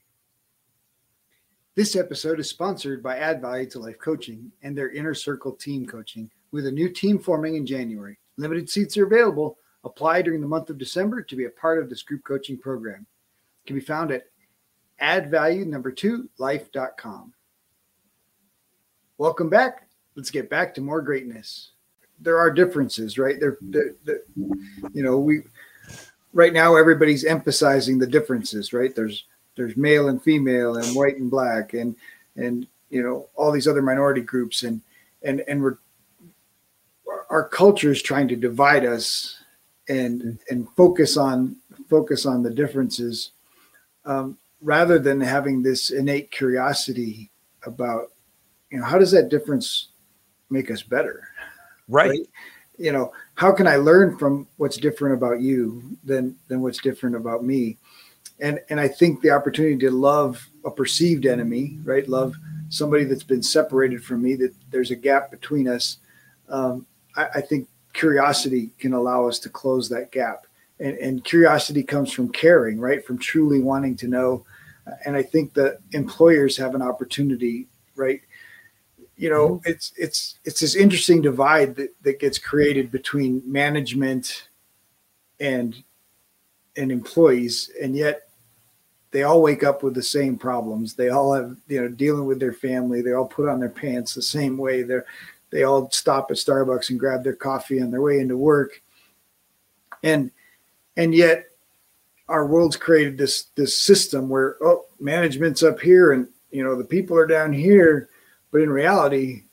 [1.75, 5.85] This episode is sponsored by Add Value to Life Coaching and their Inner Circle Team
[5.85, 8.17] Coaching with a new team forming in January.
[8.37, 9.57] Limited seats are available.
[9.83, 13.05] Apply during the month of December to be a part of this group coaching program.
[13.63, 14.23] It can be found at
[15.01, 17.33] addvalue number two life.com.
[19.17, 19.87] Welcome back.
[20.15, 21.71] Let's get back to more greatness.
[22.19, 23.39] There are differences, right?
[23.39, 25.41] There, you know, we
[26.33, 28.95] right now everybody's emphasizing the differences, right?
[28.95, 31.95] There's there's male and female and white and black and
[32.35, 34.81] and you know all these other minority groups and
[35.23, 35.77] and and we're
[37.29, 39.41] our culture is trying to divide us
[39.89, 41.55] and and focus on
[41.89, 43.31] focus on the differences
[44.05, 47.31] um, rather than having this innate curiosity
[47.63, 48.11] about
[48.71, 49.89] you know how does that difference
[50.49, 51.27] make us better?
[51.87, 52.27] Right, right?
[52.77, 57.15] you know how can i learn from what's different about you than than what's different
[57.15, 57.77] about me?
[58.39, 62.07] And and i think the opportunity to love a perceived enemy right?
[62.07, 62.35] Love
[62.69, 65.97] somebody that's been separated from me that there's a gap between us.
[66.49, 70.46] Um, I, I think curiosity can allow us to close that gap.
[70.79, 73.03] And, and, curiosity comes from caring, right?
[73.03, 74.45] From truly wanting to know.
[75.05, 78.21] And I think that employers have an opportunity, right?
[79.15, 79.69] You know, mm-hmm.
[79.69, 84.49] it's it's it's this interesting divide that, that gets created between management
[85.39, 85.75] and
[86.75, 88.27] and employees, and yet
[89.11, 90.93] they all wake up with the same problems.
[90.93, 93.01] They all have, you know, dealing with their family.
[93.01, 94.83] They all put on their pants the same way.
[94.83, 95.05] They're,
[95.49, 98.81] they all stop at Starbucks and grab their coffee on their way into work.
[100.03, 100.31] And,
[100.97, 101.45] and yet
[102.27, 106.83] our world's created this, this system where, oh, management's up here and, you know, the
[106.83, 108.09] people are down here,
[108.51, 109.43] but in reality,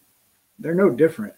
[0.59, 1.35] they're no different.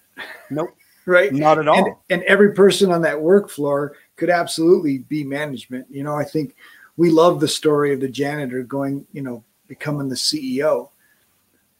[0.51, 0.75] Nope.
[1.07, 1.33] right.
[1.33, 1.77] Not at all.
[1.85, 5.87] And, and every person on that work floor could absolutely be management.
[5.90, 6.57] You know, I think,
[6.97, 10.90] we love the story of the janitor going, you know, becoming the CEO.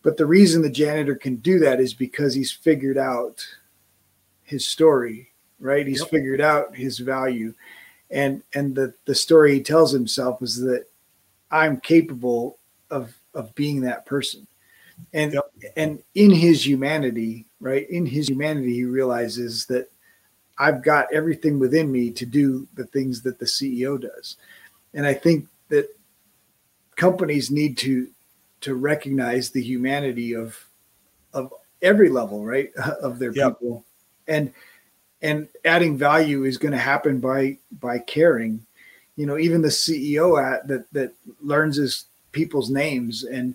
[0.03, 3.45] But the reason the janitor can do that is because he's figured out
[4.45, 5.87] his story, right?
[5.87, 6.11] He's yep.
[6.11, 7.55] figured out his value.
[8.11, 10.87] And and the the story he tells himself is that
[11.51, 12.59] I'm capable
[12.90, 14.47] of of being that person.
[15.12, 15.53] And yep.
[15.77, 17.88] and in his humanity, right?
[17.90, 19.90] In his humanity he realizes that
[20.59, 24.37] I've got everything within me to do the things that the CEO does
[24.97, 25.88] and I think that
[26.97, 28.09] companies need to
[28.62, 30.59] to recognize the humanity of
[31.33, 33.61] of every level, right, of their yep.
[33.61, 33.85] people,
[34.27, 34.53] and
[35.27, 38.65] and adding value is going to happen by by caring.
[39.17, 41.12] You know, even the CEO at that that
[41.43, 43.55] learns his people's names and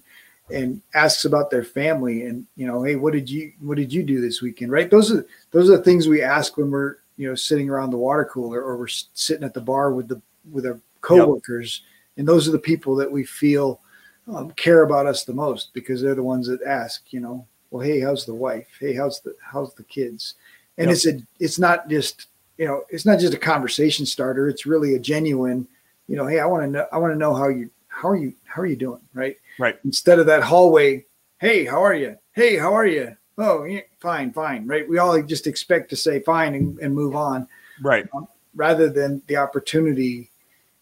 [0.51, 4.03] and asks about their family and you know hey what did you what did you
[4.03, 7.29] do this weekend right those are those are the things we ask when we're you
[7.29, 10.65] know sitting around the water cooler or we're sitting at the bar with the with
[10.65, 12.19] a coworkers, yep.
[12.19, 13.81] and those are the people that we feel
[14.27, 17.86] um, care about us the most because they're the ones that ask, you know, well,
[17.86, 18.67] hey, how's the wife?
[18.79, 20.36] Hey, how's the how's the kids?
[20.77, 20.95] And yep.
[20.95, 24.49] it's a it's not just you know it's not just a conversation starter.
[24.49, 25.67] It's really a genuine,
[26.07, 28.15] you know, hey, I want to know I want to know how you how are
[28.15, 29.38] you how are you doing, right?
[29.60, 29.77] Right.
[29.86, 31.05] Instead of that hallway,
[31.39, 32.17] hey, how are you?
[32.34, 33.15] Hey, how are you?
[33.38, 34.88] Oh, yeah, fine, fine, right?
[34.88, 37.47] We all just expect to say fine and, and move on,
[37.81, 38.07] right?
[38.13, 40.29] Um, rather than the opportunity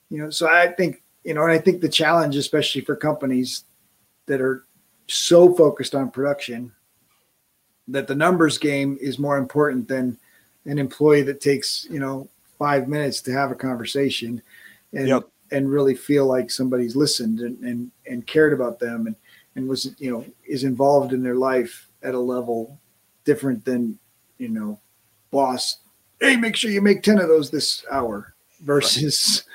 [0.10, 3.64] you know so i think you know and i think the challenge especially for companies
[4.26, 4.66] that are
[5.08, 6.72] so focused on production
[7.92, 10.18] that the numbers game is more important than
[10.66, 14.42] an employee that takes you know five minutes to have a conversation
[14.94, 15.28] and yep.
[15.52, 19.16] and really feel like somebody's listened and, and and cared about them and
[19.56, 22.80] and was you know is involved in their life at a level
[23.26, 23.98] different than
[24.38, 24.80] you know
[25.32, 25.78] boss
[26.20, 29.44] hey make sure you make 10 of those this hour versus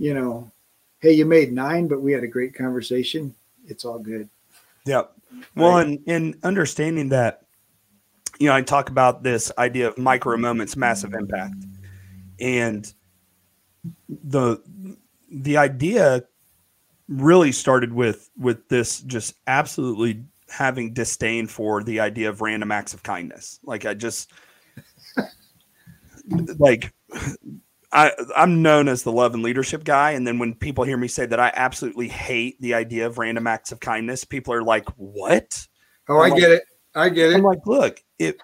[0.00, 0.50] you know,
[1.00, 3.34] hey, you made nine, but we had a great conversation.
[3.66, 4.28] It's all good.
[4.86, 5.12] Yep.
[5.54, 5.86] Well, right?
[5.86, 7.42] and, and understanding that,
[8.40, 11.54] you know, I talk about this idea of micro moments, massive impact.
[12.40, 12.92] And
[14.08, 14.58] the
[15.30, 16.24] the idea
[17.06, 22.94] really started with with this just absolutely having disdain for the idea of random acts
[22.94, 23.60] of kindness.
[23.62, 24.32] Like I just
[26.58, 26.92] like
[27.92, 30.12] I, I'm known as the love and leadership guy.
[30.12, 33.46] And then when people hear me say that I absolutely hate the idea of random
[33.46, 35.66] acts of kindness, people are like, what?
[36.08, 36.62] Oh, I'm I like, get it.
[36.94, 37.36] I get it.
[37.36, 38.36] I'm like, look, if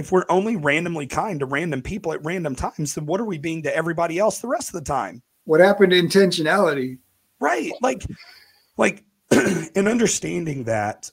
[0.00, 3.36] if we're only randomly kind to random people at random times, then what are we
[3.36, 5.22] being to everybody else the rest of the time?
[5.44, 6.98] What happened to intentionality?
[7.38, 7.72] Right.
[7.82, 8.06] Like,
[8.78, 11.10] like in understanding that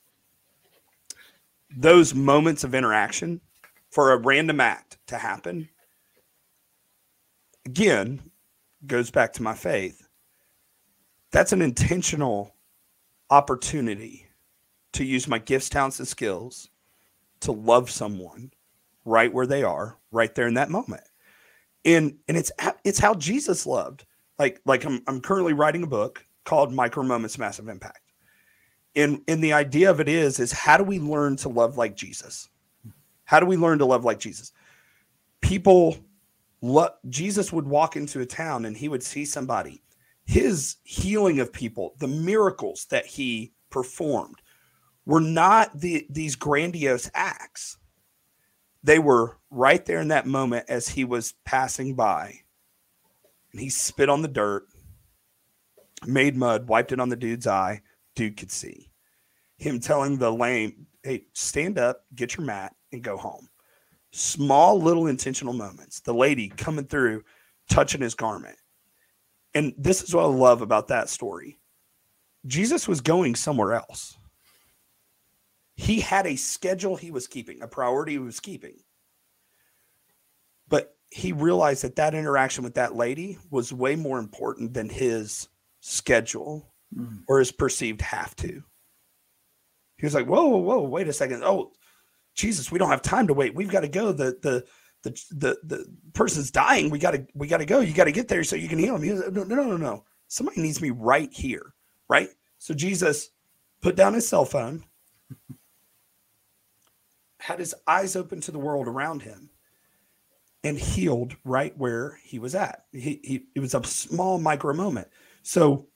[1.75, 3.41] those moments of interaction
[3.91, 5.67] for a random act to happen
[7.65, 8.21] again
[8.85, 10.07] goes back to my faith.
[11.31, 12.55] That's an intentional
[13.29, 14.27] opportunity
[14.93, 16.69] to use my gifts, talents, and skills
[17.41, 18.51] to love someone
[19.05, 21.03] right where they are, right there in that moment.
[21.85, 22.51] And and it's
[22.83, 24.05] it's how Jesus loved.
[24.37, 28.01] Like like I'm I'm currently writing a book called Micro Moments Massive Impact.
[28.95, 31.95] And and the idea of it is is how do we learn to love like
[31.95, 32.49] Jesus?
[33.25, 34.51] How do we learn to love like Jesus?
[35.41, 35.97] People
[37.09, 39.83] Jesus would walk into a town and he would see somebody.
[40.25, 44.41] His healing of people, the miracles that he performed,
[45.07, 47.77] were not the, these grandiose acts.
[48.83, 52.41] They were right there in that moment as he was passing by.
[53.51, 54.67] And he spit on the dirt,
[56.05, 57.81] made mud, wiped it on the dude's eye.
[58.15, 58.91] Dude could see.
[59.57, 63.49] Him telling the lame, hey, stand up, get your mat, and go home
[64.11, 65.99] small little intentional moments.
[66.01, 67.23] The lady coming through,
[67.69, 68.57] touching his garment.
[69.53, 71.59] And this is what I love about that story.
[72.45, 74.16] Jesus was going somewhere else.
[75.77, 78.79] He had a schedule he was keeping, a priority he was keeping.
[80.67, 85.47] But he realized that that interaction with that lady was way more important than his
[85.79, 87.21] schedule mm.
[87.29, 88.63] or his perceived have to.
[89.97, 91.43] He was like, whoa, whoa, whoa, wait a second.
[91.43, 91.71] Oh,
[92.35, 93.55] Jesus, we don't have time to wait.
[93.55, 94.11] We've got to go.
[94.11, 94.65] The the
[95.03, 96.89] the the, the person's dying.
[96.89, 97.79] We got to we got to go.
[97.79, 99.03] You got to get there so you can heal him.
[99.03, 100.03] He was, no, no, no, no.
[100.27, 101.73] Somebody needs me right here.
[102.09, 102.29] right?
[102.57, 103.29] So Jesus
[103.81, 104.83] put down his cell phone,
[107.47, 109.49] had his eyes open to the world around him,
[110.65, 112.83] and healed right where he was at.
[112.91, 115.07] He, he it was a small micro moment.
[115.43, 115.87] So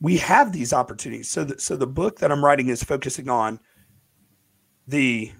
[0.00, 1.28] we have these opportunities.
[1.28, 3.58] So that so the book that I'm writing is focusing on
[4.86, 5.32] the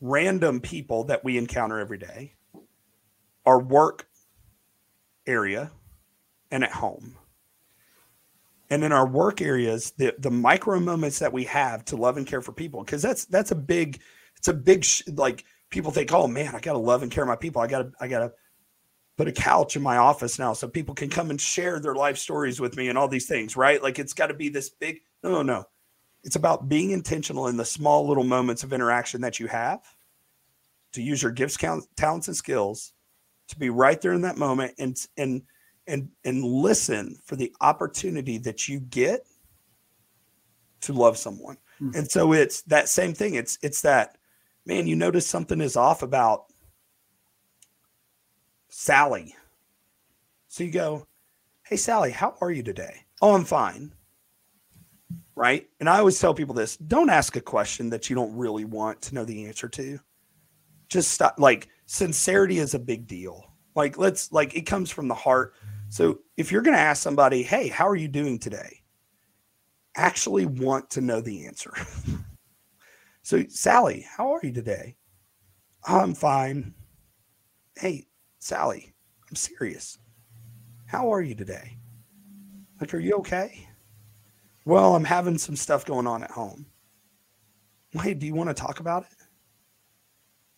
[0.00, 2.34] random people that we encounter every day,
[3.44, 4.06] our work
[5.26, 5.72] area,
[6.52, 7.16] and at home.
[8.70, 12.26] And in our work areas, the the micro moments that we have to love and
[12.26, 14.00] care for people, because that's that's a big,
[14.42, 17.36] it's a big sh- like people think, oh man, I gotta love and care my
[17.36, 17.62] people.
[17.62, 18.32] I gotta I gotta
[19.16, 22.18] put a couch in my office now so people can come and share their life
[22.18, 23.80] stories with me and all these things, right?
[23.80, 24.98] Like it's got to be this big.
[25.22, 25.64] No, no, no.
[26.24, 29.80] It's about being intentional in the small little moments of interaction that you have
[30.92, 31.56] to use your gifts,
[31.96, 32.94] talents, and skills
[33.46, 35.42] to be right there in that moment and and
[35.86, 39.24] and and listen for the opportunity that you get
[40.80, 41.58] to love someone.
[41.80, 41.96] Mm-hmm.
[41.96, 43.34] And so it's that same thing.
[43.34, 44.18] It's it's that
[44.66, 46.44] man, you notice something is off about
[48.68, 49.34] Sally.
[50.48, 51.06] So you go,
[51.64, 53.04] Hey, Sally, how are you today?
[53.20, 53.94] Oh, I'm fine.
[55.34, 55.68] Right.
[55.80, 59.00] And I always tell people this don't ask a question that you don't really want
[59.02, 59.98] to know the answer to.
[60.88, 61.36] Just stop.
[61.38, 63.54] Like, sincerity is a big deal.
[63.74, 65.54] Like, let's, like, it comes from the heart.
[65.88, 68.82] So if you're going to ask somebody, Hey, how are you doing today?
[69.96, 71.72] Actually want to know the answer.
[73.22, 74.96] so, Sally, how are you today?
[75.84, 76.74] I'm fine.
[77.76, 78.06] Hey,
[78.38, 78.94] Sally,
[79.28, 79.98] I'm serious.
[80.86, 81.78] How are you today?
[82.80, 83.68] Like, are you okay?
[84.64, 86.66] Well, I'm having some stuff going on at home.
[87.92, 89.16] Hey, do you want to talk about it?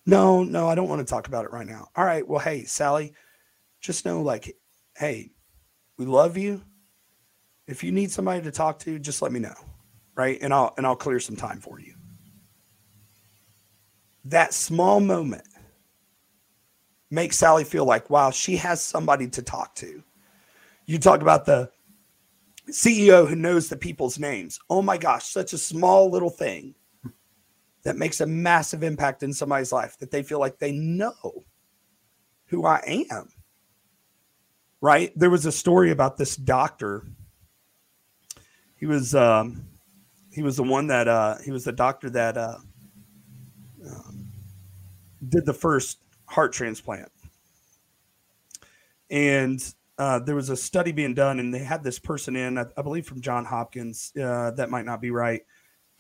[0.07, 1.89] No, no, I don't want to talk about it right now.
[1.97, 2.27] All right.
[2.27, 3.13] Well, hey, Sally,
[3.81, 4.57] just know like,
[4.97, 5.31] hey,
[5.99, 6.63] we love you.
[7.67, 9.55] If you need somebody to talk to, just let me know.
[10.15, 10.39] Right.
[10.43, 11.94] And I'll and I'll clear some time for you.
[14.25, 15.47] That small moment
[17.11, 20.03] makes Sally feel like, wow, she has somebody to talk to.
[20.87, 21.71] You talk about the
[22.71, 24.59] CEO who knows the people's names.
[24.71, 26.75] Oh my gosh, such a small little thing
[27.83, 31.15] that makes a massive impact in somebody's life that they feel like they know
[32.47, 33.29] who I am.
[34.81, 35.13] Right?
[35.17, 37.07] There was a story about this doctor.
[38.77, 39.67] He was um
[40.31, 42.59] he was the one that uh he was the doctor that uh
[45.29, 47.11] did the first heart transplant.
[49.11, 49.61] And
[49.99, 52.83] uh, there was a study being done, and they had this person in, I, I
[52.83, 54.13] believe from John Hopkins.
[54.21, 55.43] Uh, that might not be right,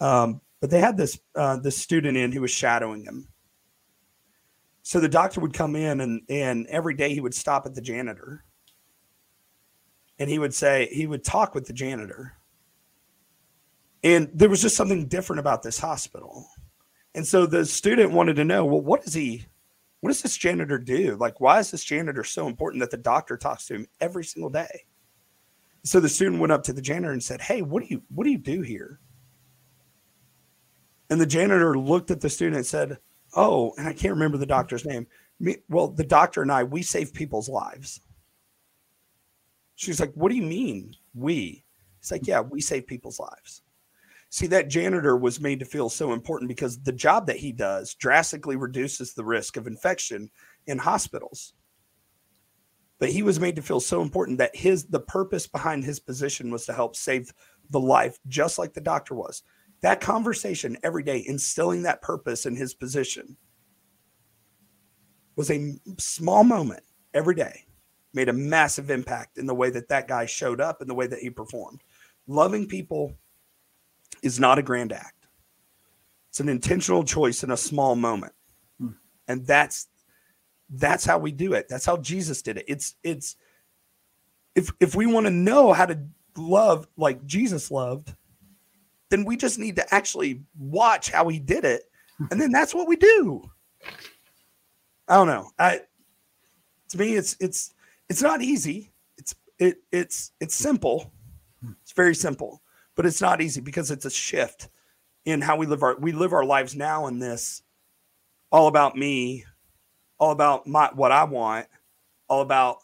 [0.01, 3.29] um, but they had this uh, this student in who was shadowing him.
[4.83, 7.81] So the doctor would come in, and and every day he would stop at the
[7.81, 8.45] janitor,
[10.19, 12.33] and he would say he would talk with the janitor,
[14.03, 16.49] and there was just something different about this hospital,
[17.15, 19.47] and so the student wanted to know, well, what is he?
[20.05, 21.17] what does this janitor do?
[21.19, 24.51] Like, why is this janitor so important that the doctor talks to him every single
[24.51, 24.85] day?
[25.83, 28.25] So the student went up to the janitor and said, Hey, what do you what
[28.25, 29.01] do you do here?
[31.09, 32.99] And the janitor looked at the student and said,
[33.35, 35.07] Oh, and I can't remember the doctor's name.
[35.41, 38.03] Me, well, the doctor and I, we save people's lives.
[39.75, 41.65] She's like, What do you mean, we?
[42.01, 43.63] It's like, Yeah, we save people's lives.
[44.35, 47.95] See, that janitor was made to feel so important because the job that he does
[47.95, 50.29] drastically reduces the risk of infection
[50.67, 51.55] in hospitals.
[52.99, 56.51] But he was made to feel so important that his the purpose behind his position
[56.51, 57.33] was to help save
[57.71, 59.45] the life, just like the doctor was.
[59.83, 63.37] That conversation every day, instilling that purpose in his position,
[65.37, 66.83] was a small moment
[67.15, 67.67] every day,
[68.15, 71.07] made a massive impact in the way that that guy showed up and the way
[71.07, 71.85] that he performed.
[72.27, 73.17] Loving people
[74.25, 75.27] is not a grand act.
[76.31, 78.33] It's an intentional choice in a small moment.
[78.81, 78.89] Hmm.
[79.29, 79.87] And that's
[80.71, 81.67] that's how we do it.
[81.69, 82.65] That's how Jesus did it.
[82.67, 83.37] It's it's
[84.57, 86.01] if if we want to know how to
[86.37, 88.15] love like Jesus loved,
[89.11, 91.83] then we just need to actually watch how he did it.
[92.31, 93.51] And then that's what we do.
[95.09, 95.51] I don't know.
[95.59, 95.81] I
[96.91, 97.75] to me it's it's
[98.09, 98.93] it's not easy.
[99.19, 101.13] It's it it's it's simple.
[101.83, 102.63] It's very simple
[102.95, 104.69] but it's not easy because it's a shift
[105.25, 107.63] in how we live our we live our lives now in this
[108.53, 109.45] all about me
[110.19, 111.67] all about my what i want
[112.29, 112.79] all about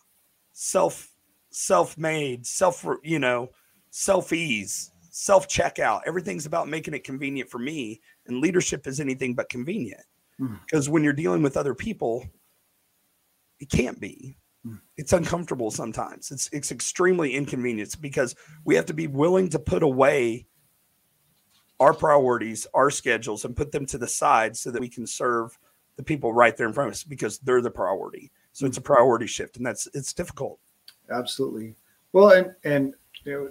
[0.53, 1.13] self
[1.51, 3.49] self-made self you know
[3.91, 9.35] self ease self checkout everything's about making it convenient for me and leadership is anything
[9.35, 10.03] but convenient
[10.65, 10.93] because mm.
[10.93, 12.25] when you're dealing with other people
[13.59, 14.50] it can't be Hmm.
[14.97, 16.31] It's uncomfortable sometimes.
[16.31, 18.35] It's it's extremely inconvenient because
[18.65, 20.47] we have to be willing to put away
[21.79, 25.59] our priorities, our schedules, and put them to the side so that we can serve
[25.97, 28.31] the people right there in front of us because they're the priority.
[28.53, 28.87] So it's a hmm.
[28.87, 30.59] priority shift, and that's it's difficult.
[31.11, 31.75] Absolutely.
[32.13, 32.95] Well, and and
[33.25, 33.51] you know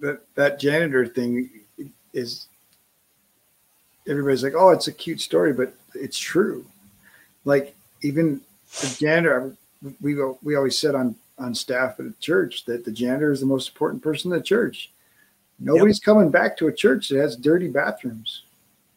[0.00, 1.50] that that janitor thing
[2.12, 2.48] is
[4.08, 6.66] everybody's like, oh, it's a cute story, but it's true.
[7.44, 8.40] Like even
[8.80, 9.56] the janitor,
[10.00, 13.40] we go, we always said on on staff at a church that the janitor is
[13.40, 14.92] the most important person in the church.
[15.58, 16.04] Nobody's yep.
[16.04, 18.44] coming back to a church that has dirty bathrooms.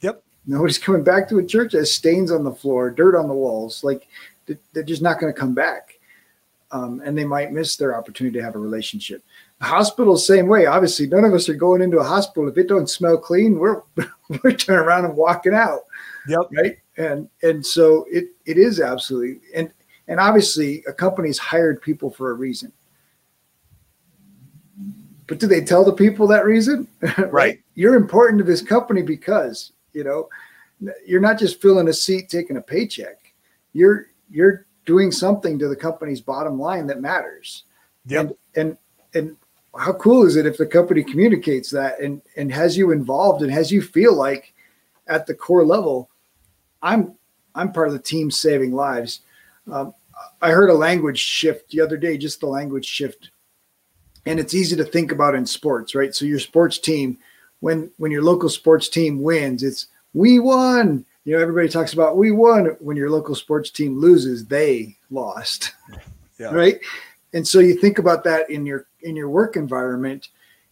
[0.01, 0.21] Yep.
[0.45, 3.33] Nobody's coming back to a church that has stains on the floor, dirt on the
[3.33, 3.83] walls.
[3.83, 4.07] Like
[4.73, 5.99] they're just not going to come back.
[6.71, 9.23] Um, and they might miss their opportunity to have a relationship.
[9.59, 10.65] The hospital, same way.
[10.65, 13.59] Obviously, none of us are going into a hospital if it don't smell clean.
[13.59, 13.83] We're
[14.43, 15.81] we're turning around and walking out.
[16.27, 16.41] Yep.
[16.51, 16.77] Right.
[16.97, 19.71] And and so it it is absolutely and
[20.07, 22.71] and obviously a company's hired people for a reason.
[25.27, 26.87] But do they tell the people that reason?
[27.29, 27.59] right.
[27.73, 30.29] You're important to this company because you know
[31.05, 33.33] you're not just filling a seat taking a paycheck.
[33.73, 37.63] You're you're doing something to the company's bottom line that matters.
[38.05, 38.21] Yep.
[38.21, 38.77] And and
[39.15, 39.37] and
[39.77, 43.51] how cool is it if the company communicates that and and has you involved and
[43.51, 44.53] has you feel like
[45.07, 46.09] at the core level
[46.81, 47.13] i'm
[47.55, 49.21] i'm part of the team saving lives
[49.71, 49.93] um,
[50.41, 53.31] i heard a language shift the other day just the language shift.
[54.27, 56.13] And it's easy to think about in sports right?
[56.13, 57.17] So your sports team
[57.59, 61.05] when when your local sports team wins it's we won.
[61.25, 62.77] You know everybody talks about we won.
[62.79, 65.73] When your local sports team loses they lost
[66.39, 66.51] yeah.
[66.51, 66.79] right?
[67.33, 70.29] And so you think about that in your in your work environment.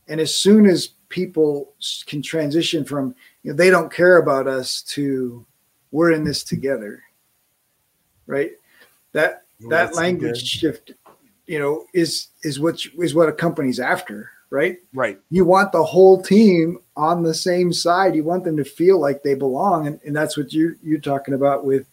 [0.08, 1.74] And as soon as people
[2.08, 3.14] can transition from
[3.44, 5.46] you know they don't care about us to
[5.91, 7.04] we're in this together
[8.26, 8.54] right
[9.14, 10.47] that well, that language good.
[10.47, 10.91] shift
[11.47, 15.84] you know is is what is what a company's after right right you want the
[15.84, 19.99] whole team on the same side you want them to feel like they belong and,
[20.05, 21.88] and that's what you you're talking about with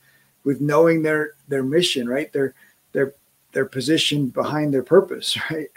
[0.45, 2.55] with knowing their their mission right their
[2.93, 3.15] their
[3.53, 5.69] their position behind their purpose, right?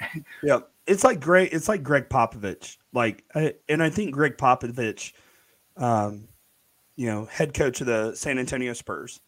[0.41, 2.77] Yeah, it's like great It's like Gregg Popovich.
[2.93, 3.23] Like,
[3.67, 5.13] and I think Gregg Popovich,
[5.77, 6.27] um,
[6.95, 9.19] you know, head coach of the San Antonio Spurs.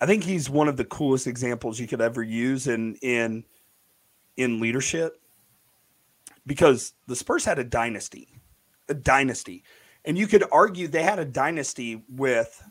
[0.00, 3.44] I think he's one of the coolest examples you could ever use in in
[4.36, 5.20] in leadership
[6.46, 8.28] because the Spurs had a dynasty,
[8.88, 9.64] a dynasty,
[10.04, 12.62] and you could argue they had a dynasty with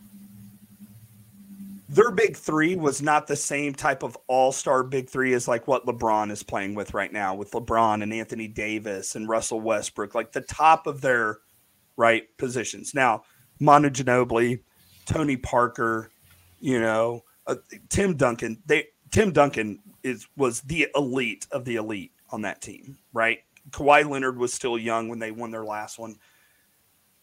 [1.90, 5.86] their big three was not the same type of all-star big three as like what
[5.86, 10.32] LeBron is playing with right now with LeBron and Anthony Davis and Russell Westbrook, like
[10.32, 11.38] the top of their
[11.96, 12.96] right positions.
[12.96, 13.24] Now,
[13.60, 14.62] Manu Ginobili,
[15.06, 16.10] Tony Parker,
[16.64, 17.56] you know, uh,
[17.90, 18.58] Tim Duncan.
[18.66, 23.40] They Tim Duncan is was the elite of the elite on that team, right?
[23.72, 26.16] Kawhi Leonard was still young when they won their last one.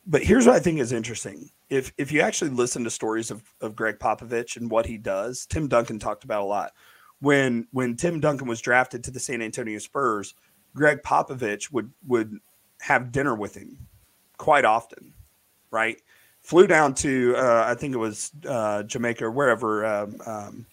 [0.06, 3.42] But here's what I think is interesting if if you actually listen to stories of,
[3.62, 6.72] of Gregg Popovich and what he does, Tim Duncan talked about a lot.
[7.20, 10.34] When when Tim Duncan was drafted to the San Antonio Spurs,
[10.74, 12.38] Gregg Popovich would would
[12.82, 13.78] have dinner with him
[14.36, 15.14] quite often,
[15.70, 15.96] right?
[16.50, 20.66] Flew down to uh, I think it was uh, Jamaica or wherever um, um,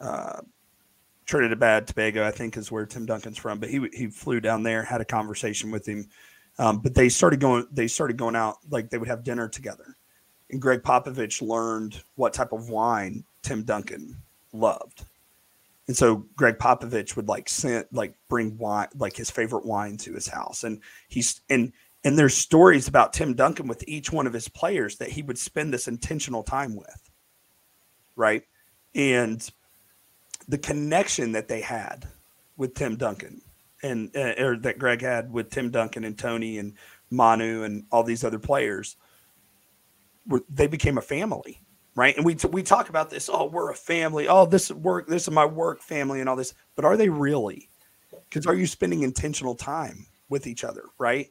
[0.00, 0.40] uh,
[1.26, 4.84] Trinidad Tobago I think is where Tim Duncan's from, but he he flew down there,
[4.84, 6.08] had a conversation with him.
[6.58, 9.96] Um, but they started going they started going out like they would have dinner together
[10.52, 14.16] and Gregg Popovich learned what type of wine Tim Duncan
[14.52, 15.04] loved.
[15.88, 20.12] And so Gregg Popovich would like send like bring wine like his favorite wine to
[20.12, 20.62] his house.
[20.62, 21.72] And he's and
[22.04, 25.38] and there's stories about Tim Duncan with each one of his players that he would
[25.38, 27.10] spend this intentional time with.
[28.16, 28.42] Right?
[28.94, 29.48] And
[30.48, 32.08] the connection that they had
[32.56, 33.40] with Tim Duncan
[33.82, 36.74] and uh, or that Gregg had with Tim Duncan and Tony and
[37.10, 38.96] Manu and all these other players
[40.48, 41.60] they became a family,
[41.94, 42.16] right?
[42.16, 43.28] And we t- we talk about this.
[43.32, 44.28] Oh, we're a family.
[44.28, 45.08] Oh, this work.
[45.08, 46.54] This is my work family, and all this.
[46.74, 47.68] But are they really?
[48.28, 51.28] Because are you spending intentional time with each other, right?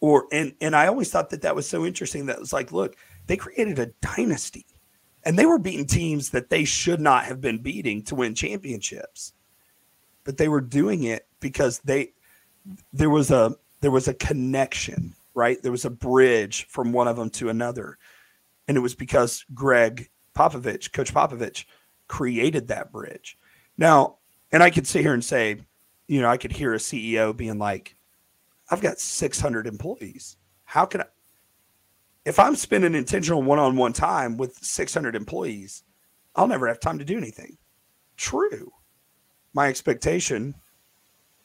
[0.00, 2.26] Or and and I always thought that that was so interesting.
[2.26, 2.96] That was like, look,
[3.26, 4.66] they created a dynasty,
[5.24, 9.32] and they were beating teams that they should not have been beating to win championships,
[10.24, 12.12] but they were doing it because they
[12.92, 15.62] there was a there was a connection right?
[15.62, 17.96] There was a bridge from one of them to another.
[18.66, 21.64] And it was because Gregg Popovich, Coach Popovich,
[22.08, 23.38] created that bridge.
[23.76, 24.16] Now,
[24.50, 25.58] and I could sit here and say,
[26.08, 27.94] you know, I could hear a CEO being like,
[28.70, 30.36] I've got 600 employees.
[30.64, 31.06] How can I?
[32.24, 35.84] If I'm spending intentional one on one time with 600 employees,
[36.36, 37.56] I'll never have time to do anything.
[38.16, 38.72] True.
[39.54, 40.54] my expectation,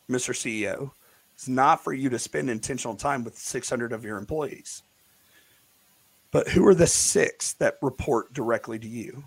[0.10, 0.34] Mr.
[0.34, 0.92] CEO,
[1.38, 4.84] is not for you to spend intentional time with 600 of your employees.
[6.32, 9.24] But who are the six that report directly to you?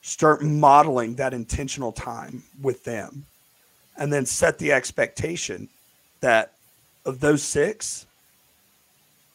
[0.00, 3.26] Start modeling that intentional time with them
[3.96, 5.68] and then set the expectation
[6.20, 6.52] that
[7.04, 8.06] of those six,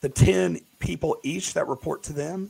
[0.02, 2.50] the 10 people each that report to them,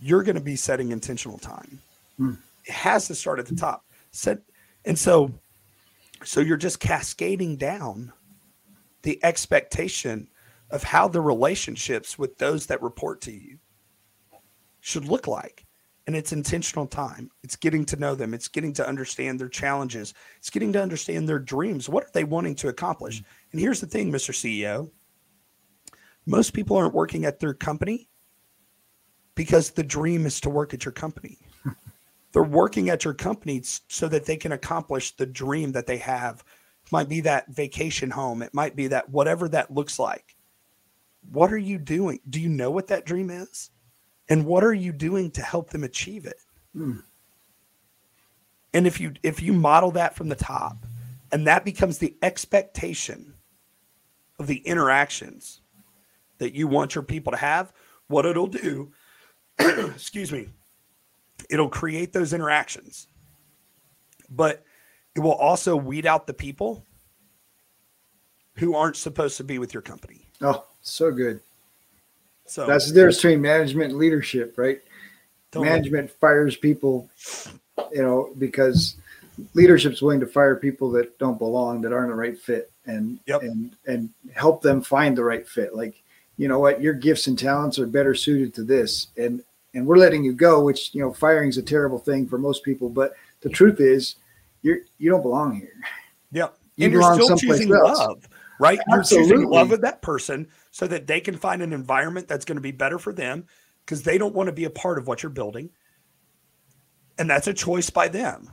[0.00, 1.78] you're going to be setting intentional time.
[2.16, 2.34] Hmm.
[2.64, 3.84] It has to start at the top.
[4.12, 4.40] Set
[4.84, 5.30] and so
[6.24, 8.12] so you're just cascading down
[9.02, 10.28] the expectation
[10.70, 13.58] of how the relationships with those that report to you
[14.80, 15.65] should look like.
[16.06, 17.30] And it's intentional time.
[17.42, 18.32] It's getting to know them.
[18.32, 20.14] It's getting to understand their challenges.
[20.38, 21.88] It's getting to understand their dreams.
[21.88, 23.22] What are they wanting to accomplish?
[23.50, 24.32] And here's the thing, Mr.
[24.32, 24.90] CEO
[26.26, 28.08] most people aren't working at their company
[29.36, 31.38] because the dream is to work at your company.
[32.32, 36.44] They're working at your company so that they can accomplish the dream that they have.
[36.84, 40.36] It might be that vacation home, it might be that whatever that looks like.
[41.30, 42.20] What are you doing?
[42.28, 43.70] Do you know what that dream is?
[44.28, 46.40] And what are you doing to help them achieve it?
[46.72, 46.98] Hmm.
[48.74, 50.84] And if you if you model that from the top
[51.32, 53.34] and that becomes the expectation
[54.38, 55.60] of the interactions
[56.38, 57.72] that you want your people to have,
[58.08, 58.92] what it'll do,
[59.58, 60.48] excuse me,
[61.48, 63.08] it'll create those interactions.
[64.28, 64.64] But
[65.14, 66.84] it will also weed out the people
[68.56, 70.26] who aren't supposed to be with your company.
[70.42, 71.40] Oh, so good.
[72.46, 74.80] So that's the difference between management and leadership, right?
[75.50, 75.70] Totally.
[75.70, 77.08] Management fires people,
[77.92, 78.96] you know, because
[79.54, 83.42] leadership's willing to fire people that don't belong, that aren't the right fit, and yep.
[83.42, 85.74] and and help them find the right fit.
[85.74, 86.02] Like,
[86.36, 89.42] you know what, your gifts and talents are better suited to this, and
[89.74, 90.62] and we're letting you go.
[90.62, 94.16] Which you know, firing is a terrible thing for most people, but the truth is,
[94.62, 95.74] you're you don't belong here.
[96.32, 97.98] Yep, you and you're still choosing else.
[97.98, 98.28] love,
[98.58, 98.78] right?
[98.92, 99.28] Absolutely.
[99.28, 102.56] You're choosing love with that person so that they can find an environment that's going
[102.56, 103.46] to be better for them
[103.84, 105.70] because they don't want to be a part of what you're building.
[107.18, 108.50] And that's a choice by them.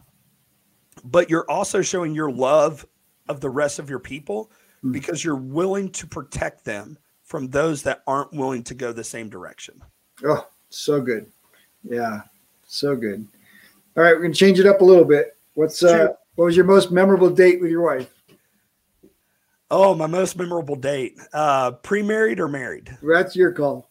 [1.04, 2.86] But you're also showing your love
[3.28, 4.52] of the rest of your people
[4.84, 4.92] mm.
[4.92, 9.30] because you're willing to protect them from those that aren't willing to go the same
[9.30, 9.82] direction.
[10.24, 11.32] Oh, so good.
[11.84, 12.22] Yeah,
[12.68, 13.28] so good.
[13.98, 15.38] All right, we're gonna change it up a little bit.
[15.56, 18.14] What's uh what was your most memorable date with your wife?
[19.76, 21.18] Oh, my most memorable date.
[21.34, 22.96] Uh pre-married or married?
[23.02, 23.90] That's your call.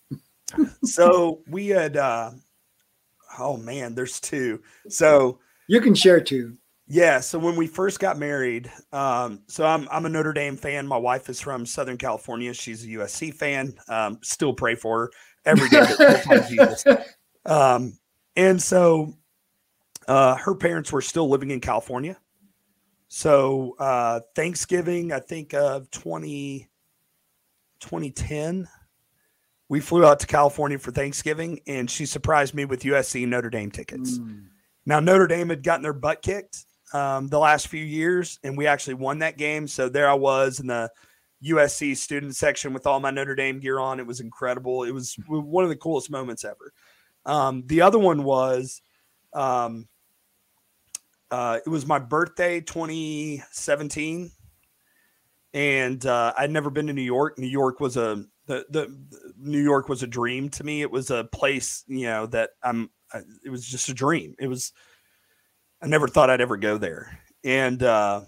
[0.85, 2.31] so we had uh
[3.39, 4.63] oh man, there's two.
[4.89, 6.57] So you can share two.
[6.87, 7.19] Yeah.
[7.19, 10.87] So when we first got married, um, so I'm I'm a Notre Dame fan.
[10.87, 12.55] My wife is from Southern California.
[12.55, 13.75] She's a USC fan.
[13.89, 15.11] Um, still pray for her
[15.45, 16.97] every day.
[17.47, 17.99] um,
[18.37, 19.15] and so
[20.07, 22.17] uh, her parents were still living in California.
[23.15, 26.67] So uh, Thanksgiving, I think of 20,
[27.79, 28.67] 2010,
[29.69, 33.71] we flew out to California for Thanksgiving, and she surprised me with USC Notre Dame
[33.71, 34.19] tickets.
[34.19, 34.45] Mm.
[34.87, 38.67] Now Notre Dame had gotten their butt kicked um, the last few years, and we
[38.67, 39.69] actually won that game.
[39.69, 40.91] So there I was in the
[41.45, 44.01] USC student section with all my Notre Dame gear on.
[44.01, 44.85] It was incredible.
[44.85, 46.73] It was one of the coolest moments ever.
[47.27, 48.81] Um, the other one was
[49.35, 49.87] um,
[51.33, 54.31] uh, it was my birthday 2017
[55.55, 57.39] and uh, I'd never been to New York.
[57.39, 60.83] New York was a the, the, New York was a dream to me.
[60.83, 62.91] It was a place, you know, that I'm.
[63.45, 64.35] it was just a dream.
[64.39, 64.73] It was.
[65.81, 68.23] I never thought I'd ever go there, and uh,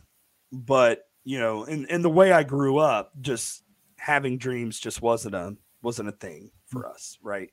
[0.53, 3.63] but you know, and and the way I grew up, just
[3.97, 7.51] having dreams just wasn't a wasn't a thing for us, right?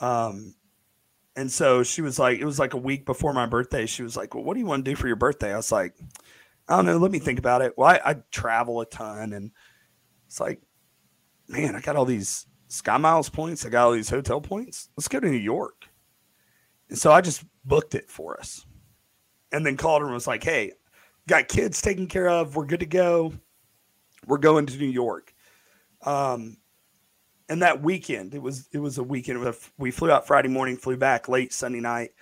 [0.00, 0.54] Um,
[1.40, 3.86] and so she was like, it was like a week before my birthday.
[3.86, 5.54] She was like, Well, what do you want to do for your birthday?
[5.54, 5.94] I was like,
[6.68, 6.98] I don't know.
[6.98, 7.72] Let me think about it.
[7.78, 9.50] Well, I, I travel a ton and
[10.26, 10.60] it's like,
[11.48, 13.64] man, I got all these Sky Miles points.
[13.64, 14.90] I got all these hotel points.
[14.98, 15.86] Let's go to New York.
[16.90, 18.66] And so I just booked it for us
[19.50, 20.72] and then called her and was like, Hey,
[21.26, 22.54] got kids taken care of.
[22.54, 23.32] We're good to go.
[24.26, 25.32] We're going to New York.
[26.02, 26.58] Um,
[27.50, 29.44] and that weekend, it was it was a weekend.
[29.76, 32.12] We flew out Friday morning, flew back late Sunday night.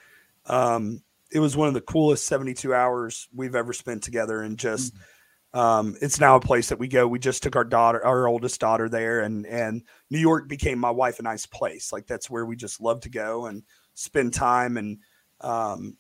[0.47, 4.95] Um, it was one of the coolest 72 hours we've ever spent together, and just
[4.95, 5.59] mm-hmm.
[5.59, 7.07] um, it's now a place that we go.
[7.07, 10.91] We just took our daughter, our oldest daughter, there, and and New York became my
[10.91, 11.93] wife and I's place.
[11.93, 14.99] Like that's where we just love to go and spend time, and
[15.43, 15.99] um,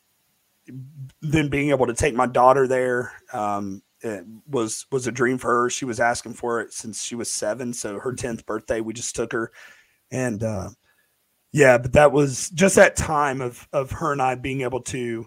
[1.20, 5.62] then being able to take my daughter there um, it was was a dream for
[5.62, 5.70] her.
[5.70, 7.72] She was asking for it since she was seven.
[7.72, 9.51] So her tenth birthday, we just took her,
[10.11, 10.70] and uh,
[11.53, 15.26] yeah, but that was just that time of of her and I being able to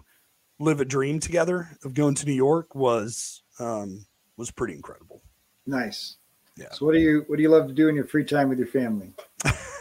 [0.58, 4.06] live a dream together of going to New York was um,
[4.36, 5.22] was pretty incredible.
[5.66, 6.16] Nice.
[6.56, 6.70] Yeah.
[6.72, 8.58] So what do you what do you love to do in your free time with
[8.58, 9.12] your family?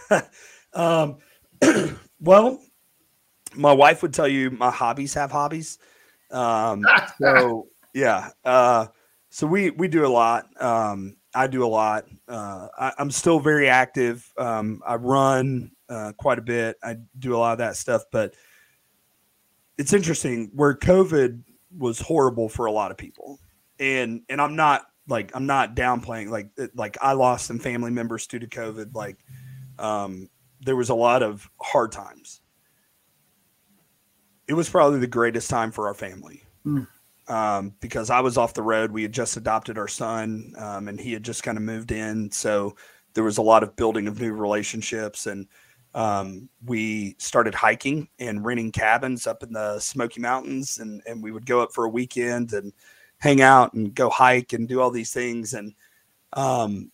[0.73, 1.17] um,
[2.19, 2.61] well,
[3.55, 5.77] my wife would tell you my hobbies have hobbies.
[6.31, 6.83] Um,
[7.21, 8.87] so yeah, uh,
[9.29, 10.45] so we we do a lot.
[10.61, 12.05] Um, I do a lot.
[12.27, 14.31] Uh, I, am still very active.
[14.37, 16.77] Um, I run uh, quite a bit.
[16.83, 18.33] I do a lot of that stuff, but
[19.77, 21.43] it's interesting where COVID
[21.77, 23.39] was horrible for a lot of people,
[23.79, 28.27] and and I'm not like I'm not downplaying like like I lost some family members
[28.27, 28.93] due to COVID.
[28.93, 29.17] Like
[29.79, 30.29] um,
[30.61, 32.41] there was a lot of hard times.
[34.47, 36.43] It was probably the greatest time for our family.
[36.65, 36.87] Mm
[37.27, 38.91] um, because I was off the road.
[38.91, 42.31] We had just adopted our son, um, and he had just kind of moved in.
[42.31, 42.75] So
[43.13, 45.47] there was a lot of building of new relationships, and
[45.93, 51.31] um, we started hiking and renting cabins up in the Smoky Mountains, and and we
[51.31, 52.73] would go up for a weekend and
[53.19, 55.73] hang out and go hike and do all these things, and
[56.33, 56.91] um,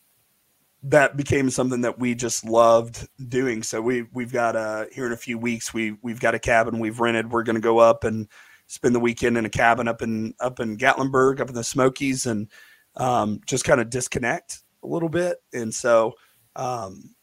[0.84, 3.63] that became something that we just loved doing.
[3.63, 6.80] So we we've got a here in a few weeks we we've got a cabin
[6.80, 7.32] we've rented.
[7.32, 8.28] We're going to go up and
[8.68, 12.26] spend the weekend in a cabin up in up in Gatlinburg, up in the Smokies,
[12.26, 12.49] and
[12.95, 15.38] um, just kind of disconnect a little bit.
[15.53, 16.13] And so,
[16.55, 17.15] um,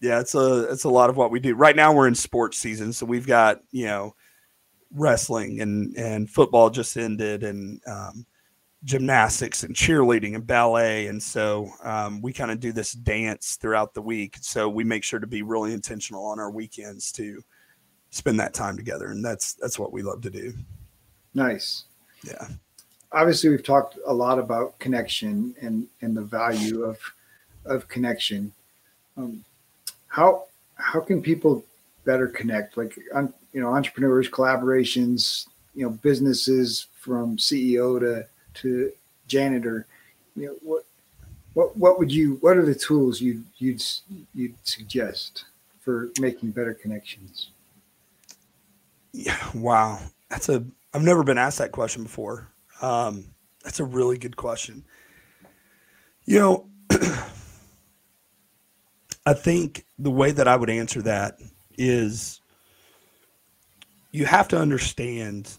[0.00, 1.54] yeah, it's a it's a lot of what we do.
[1.54, 4.14] Right now, we're in sports season, so we've got you know
[4.92, 8.26] wrestling and and football just ended, and um,
[8.84, 13.94] gymnastics and cheerleading and ballet, and so um, we kind of do this dance throughout
[13.94, 14.36] the week.
[14.40, 17.42] So we make sure to be really intentional on our weekends to
[18.10, 20.54] spend that time together, and that's that's what we love to do.
[21.38, 21.84] Nice.
[22.24, 22.48] Yeah.
[23.12, 26.98] Obviously, we've talked a lot about connection and and the value of
[27.64, 28.52] of connection.
[29.16, 29.44] Um,
[30.08, 31.64] how how can people
[32.04, 32.76] better connect?
[32.76, 38.26] Like, you know, entrepreneurs, collaborations, you know, businesses from CEO to
[38.62, 38.92] to
[39.28, 39.86] janitor.
[40.34, 40.84] You know, what
[41.54, 42.38] what what would you?
[42.40, 43.82] What are the tools you you'd
[44.34, 45.44] you'd suggest
[45.80, 47.50] for making better connections?
[49.12, 49.38] Yeah.
[49.54, 50.00] Wow.
[50.28, 50.64] That's a
[50.98, 52.48] I've never been asked that question before.
[52.82, 53.26] Um,
[53.62, 54.84] that's a really good question.
[56.24, 56.68] You know,
[59.24, 61.38] I think the way that I would answer that
[61.76, 62.40] is
[64.10, 65.56] you have to understand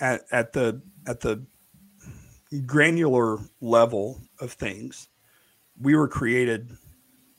[0.00, 1.44] at, at the at the
[2.64, 5.10] granular level of things,
[5.78, 6.78] we were created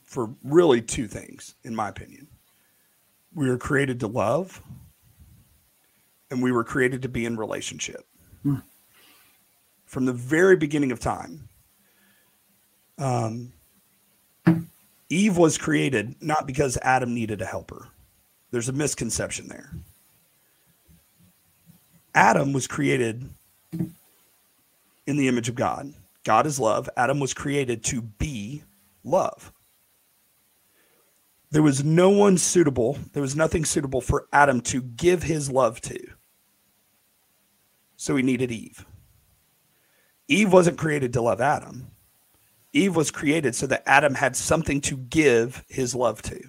[0.03, 2.27] for really two things, in my opinion.
[3.33, 4.61] We were created to love
[6.31, 8.05] and we were created to be in relationship.
[8.43, 8.57] Hmm.
[9.85, 11.49] From the very beginning of time,
[12.97, 13.53] um,
[15.09, 17.89] Eve was created not because Adam needed a helper.
[18.51, 19.71] There's a misconception there.
[22.15, 23.29] Adam was created
[23.71, 25.93] in the image of God.
[26.23, 26.89] God is love.
[26.95, 28.63] Adam was created to be
[29.03, 29.51] love.
[31.53, 35.79] There was no one suitable, there was nothing suitable for Adam to give his love
[35.81, 35.99] to.
[37.95, 38.83] So he needed Eve.
[40.27, 41.91] Eve wasn't created to love Adam.
[42.73, 46.41] Eve was created so that Adam had something to give his love to.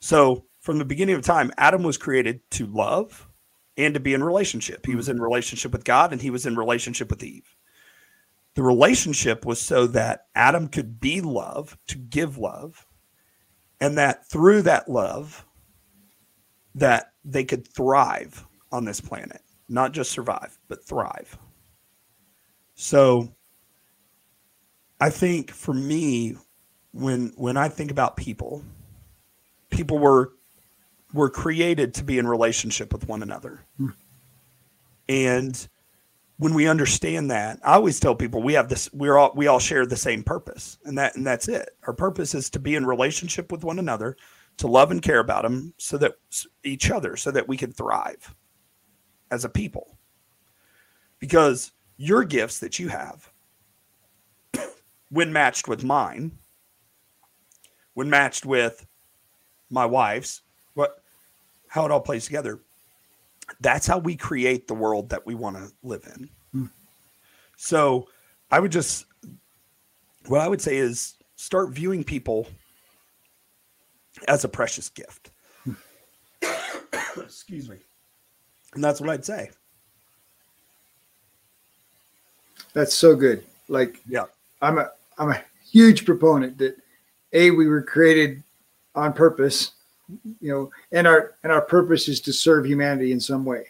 [0.00, 3.28] So from the beginning of time, Adam was created to love
[3.76, 4.84] and to be in relationship.
[4.84, 7.54] He was in relationship with God and he was in relationship with Eve.
[8.56, 12.85] The relationship was so that Adam could be love, to give love,
[13.80, 15.44] and that through that love
[16.74, 21.38] that they could thrive on this planet not just survive, but thrive.
[22.74, 23.34] So
[25.00, 26.36] I think for me,
[26.92, 28.62] when when I think about people,
[29.70, 30.32] people were
[31.12, 33.60] were created to be in relationship with one another.
[33.78, 33.90] Hmm.
[35.08, 35.68] And
[36.38, 39.58] when we understand that, I always tell people we have this we're all we all
[39.58, 40.78] share the same purpose.
[40.84, 41.70] And that and that's it.
[41.86, 44.16] Our purpose is to be in relationship with one another,
[44.58, 46.14] to love and care about them so that
[46.64, 48.34] each other so that we can thrive
[49.30, 49.98] as a people
[51.18, 53.30] because your gifts that you have
[55.10, 56.38] when matched with mine
[57.94, 58.86] when matched with
[59.70, 60.42] my wife's
[60.74, 61.02] what
[61.68, 62.60] how it all plays together
[63.60, 66.66] that's how we create the world that we want to live in hmm.
[67.56, 68.08] so
[68.50, 69.06] i would just
[70.26, 72.46] what i would say is start viewing people
[74.28, 75.30] as a precious gift
[75.64, 75.72] hmm.
[77.20, 77.76] excuse me
[78.76, 79.50] and that's what I'd say.
[82.74, 83.42] That's so good.
[83.68, 84.26] Like, yeah,
[84.60, 85.42] I'm a I'm a
[85.72, 86.76] huge proponent that
[87.32, 88.42] a we were created
[88.94, 89.72] on purpose,
[90.40, 93.66] you know, and our and our purpose is to serve humanity in some way,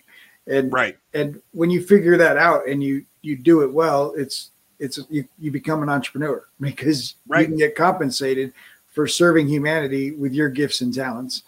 [0.46, 0.96] And right.
[1.14, 5.26] And when you figure that out and you you do it well, it's it's you,
[5.38, 7.40] you become an entrepreneur because Right.
[7.42, 8.52] you can get compensated
[8.92, 11.42] for serving humanity with your gifts and talents.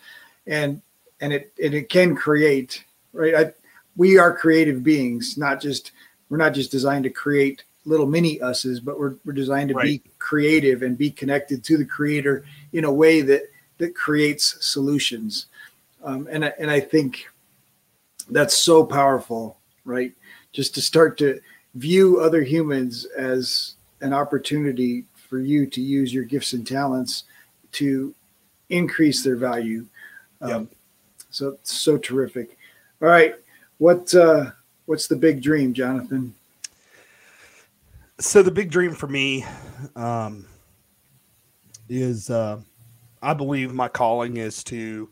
[0.46, 0.80] And
[1.20, 3.34] and it and it can create, right?
[3.34, 3.52] I,
[3.96, 5.92] we are creative beings, not just
[6.30, 10.02] we're not just designed to create little mini us's, but we're we're designed to be
[10.18, 13.42] creative and be connected to the creator in a way that
[13.78, 15.46] that creates solutions.
[16.02, 17.26] Um, and I, and I think
[18.30, 20.12] that's so powerful, right?
[20.52, 21.40] Just to start to
[21.74, 27.24] view other humans as an opportunity for you to use your gifts and talents
[27.72, 28.14] to
[28.70, 29.86] increase their value.
[30.40, 30.66] Um, Yep.
[31.30, 32.56] So so terrific.
[33.02, 33.34] All right,
[33.78, 34.52] what uh,
[34.86, 36.34] what's the big dream, Jonathan?
[38.20, 39.44] so the big dream for me
[39.94, 40.44] um,
[41.88, 42.58] is uh,
[43.22, 45.10] I believe my calling is to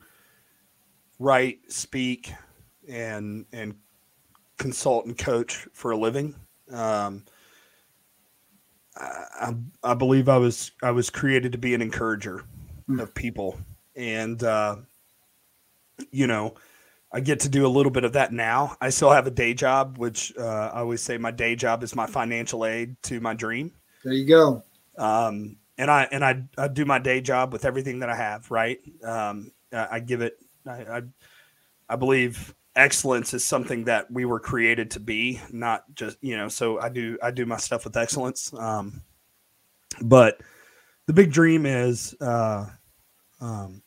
[1.19, 2.33] write, speak,
[2.89, 3.75] and and
[4.59, 6.35] consult and coach for a living.
[6.71, 7.25] Um,
[8.97, 12.45] I, I believe I was I was created to be an encourager
[12.87, 13.01] Hmm.
[13.01, 13.59] of people,
[13.95, 14.77] and uh,
[16.11, 16.55] you know.
[17.13, 18.77] I get to do a little bit of that now.
[18.81, 21.95] I still have a day job, which uh, I always say my day job is
[21.95, 23.73] my financial aid to my dream.
[24.05, 24.65] There you go.
[24.99, 28.51] Um, and I and I, I do my day job with everything that I have.
[28.51, 28.79] Right.
[29.03, 30.39] Um, I, I give it.
[30.67, 31.03] I, I
[31.89, 36.49] I believe excellence is something that we were created to be, not just you know.
[36.49, 38.53] So I do I do my stuff with excellence.
[38.55, 39.03] Um,
[40.03, 40.41] but
[41.07, 42.67] the big dream is uh,
[43.41, 43.83] um,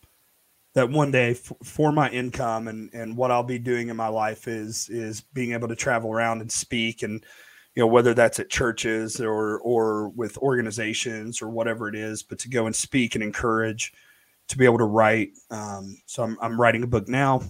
[0.73, 4.07] that one day f- for my income and and what I'll be doing in my
[4.07, 7.23] life is is being able to travel around and speak and
[7.79, 12.37] you know whether that's at churches or or with organizations or whatever it is but
[12.37, 13.93] to go and speak and encourage
[14.49, 17.41] to be able to write um, so I'm, I'm writing a book now.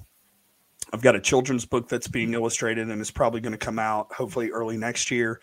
[0.94, 4.14] I've got a children's book that's being illustrated and it's probably going to come out
[4.14, 5.42] hopefully early next year.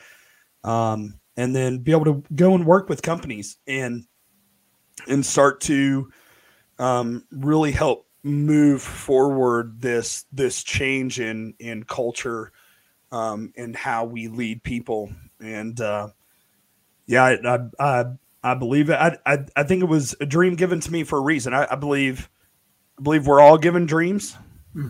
[0.63, 4.05] Um, and then be able to go and work with companies and
[5.09, 6.11] and start to
[6.79, 12.53] um, really help move forward this this change in in culture
[13.13, 15.11] um, and how we lead people.
[15.41, 16.09] And uh,
[17.07, 18.05] yeah, I, I I
[18.43, 18.95] I believe it.
[18.95, 21.55] I, I I think it was a dream given to me for a reason.
[21.55, 22.29] I, I believe
[22.99, 24.37] I believe we're all given dreams,
[24.73, 24.89] Hmm.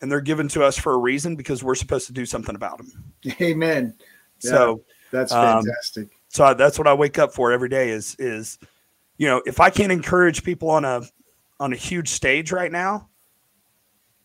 [0.00, 2.78] and they're given to us for a reason because we're supposed to do something about
[2.78, 3.12] them.
[3.40, 3.94] Amen.
[4.42, 4.50] Yeah.
[4.50, 6.08] So That's Um, fantastic.
[6.28, 8.58] so I, that's what I wake up for every day is is
[9.18, 11.02] you know if I can't encourage people on a
[11.60, 13.09] on a huge stage right now,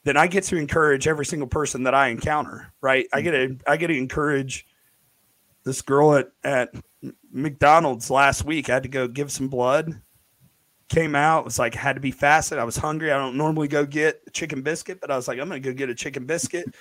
[0.05, 2.71] then I get to encourage every single person that I encounter.
[2.79, 3.07] Right?
[3.11, 3.61] I get to mm-hmm.
[3.67, 4.65] I get to encourage
[5.65, 6.73] this girl at at
[7.31, 8.69] McDonald's last week.
[8.69, 10.01] I had to go give some blood.
[10.87, 12.59] Came out was like had to be fasted.
[12.59, 13.11] I was hungry.
[13.11, 15.73] I don't normally go get a chicken biscuit, but I was like I'm gonna go
[15.73, 16.73] get a chicken biscuit.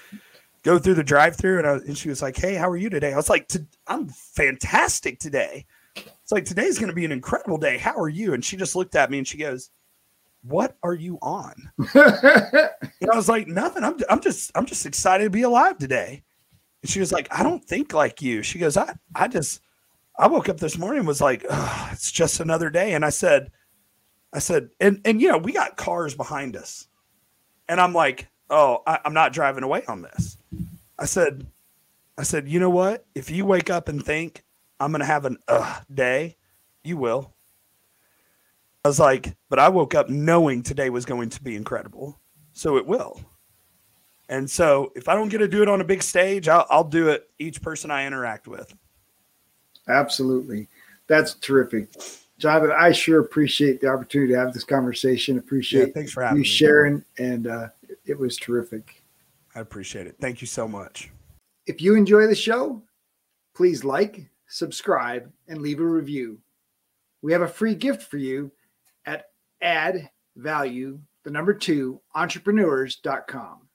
[0.62, 3.12] Go through the drive-through, and, I, and she was like, "Hey, how are you today?"
[3.12, 3.50] I was like,
[3.86, 7.76] "I'm fantastic today." It's like today's going to be an incredible day.
[7.76, 8.32] How are you?
[8.32, 9.70] And she just looked at me and she goes,
[10.45, 11.55] "What are you on?"
[11.95, 13.84] And I was like, "Nothing.
[13.84, 16.22] I'm I'm just I'm just excited to be alive today."
[16.82, 19.61] And she was like, "I don't think like you." She goes, "I I just
[20.18, 21.45] I woke up this morning and was like,
[21.92, 23.51] it's just another day." And I said,
[24.32, 26.88] I said, and and you know we got cars behind us,
[27.68, 30.38] and I'm like, "Oh, I, I'm not driving away on this."
[30.99, 31.47] I said,
[32.16, 33.07] I said, you know what?
[33.14, 34.45] If you wake up and think
[34.80, 36.36] I'm gonna have an uh day,
[36.84, 37.34] you will.
[38.85, 42.20] I was like, but I woke up knowing today was going to be incredible,
[42.53, 43.18] so it will.
[44.28, 46.85] And so, if I don't get to do it on a big stage, I'll, I'll
[46.85, 48.74] do it each person I interact with.
[49.89, 50.68] Absolutely.
[51.07, 51.89] That's terrific.
[52.39, 55.37] Jonathan, I sure appreciate the opportunity to have this conversation.
[55.37, 56.49] Yeah, Appreciate thanks for having you me.
[56.49, 57.68] sharing, and uh,
[58.05, 59.03] it was terrific.
[59.55, 60.16] I appreciate it.
[60.20, 61.11] Thank you so much.
[61.66, 62.82] If you enjoy the show,
[63.55, 66.39] please like, subscribe, and leave a review.
[67.22, 68.51] We have a free gift for you
[69.64, 73.68] add value, the number two, entrepreneurs.com.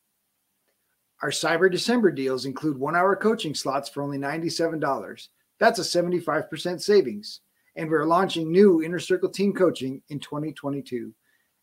[1.22, 5.28] Our Cyber December deals include one hour coaching slots for only $97.
[5.60, 7.42] That's a 75% savings.
[7.76, 11.14] And we're launching new Inner Circle team coaching in 2022.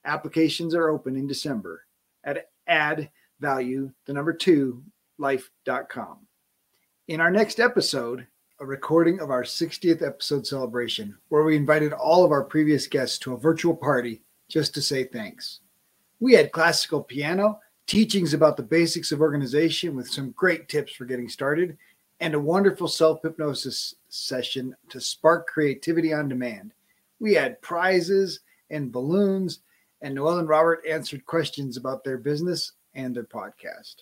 [0.05, 1.83] Applications are open in December
[2.25, 3.11] at add
[3.41, 4.83] value, the number two,
[5.19, 6.19] life.com.
[7.09, 8.27] In our next episode,
[8.59, 13.19] a recording of our 60th episode celebration, where we invited all of our previous guests
[13.19, 15.61] to a virtual party just to say thanks.
[16.21, 21.05] We had classical piano, teachings about the basics of organization with some great tips for
[21.05, 21.77] getting started,
[22.21, 26.73] and a wonderful self hypnosis session to spark creativity on demand.
[27.21, 28.41] We had prizes
[28.71, 29.61] and balloons,
[30.01, 33.97] and Noel and Robert answered questions about their business and their podcast.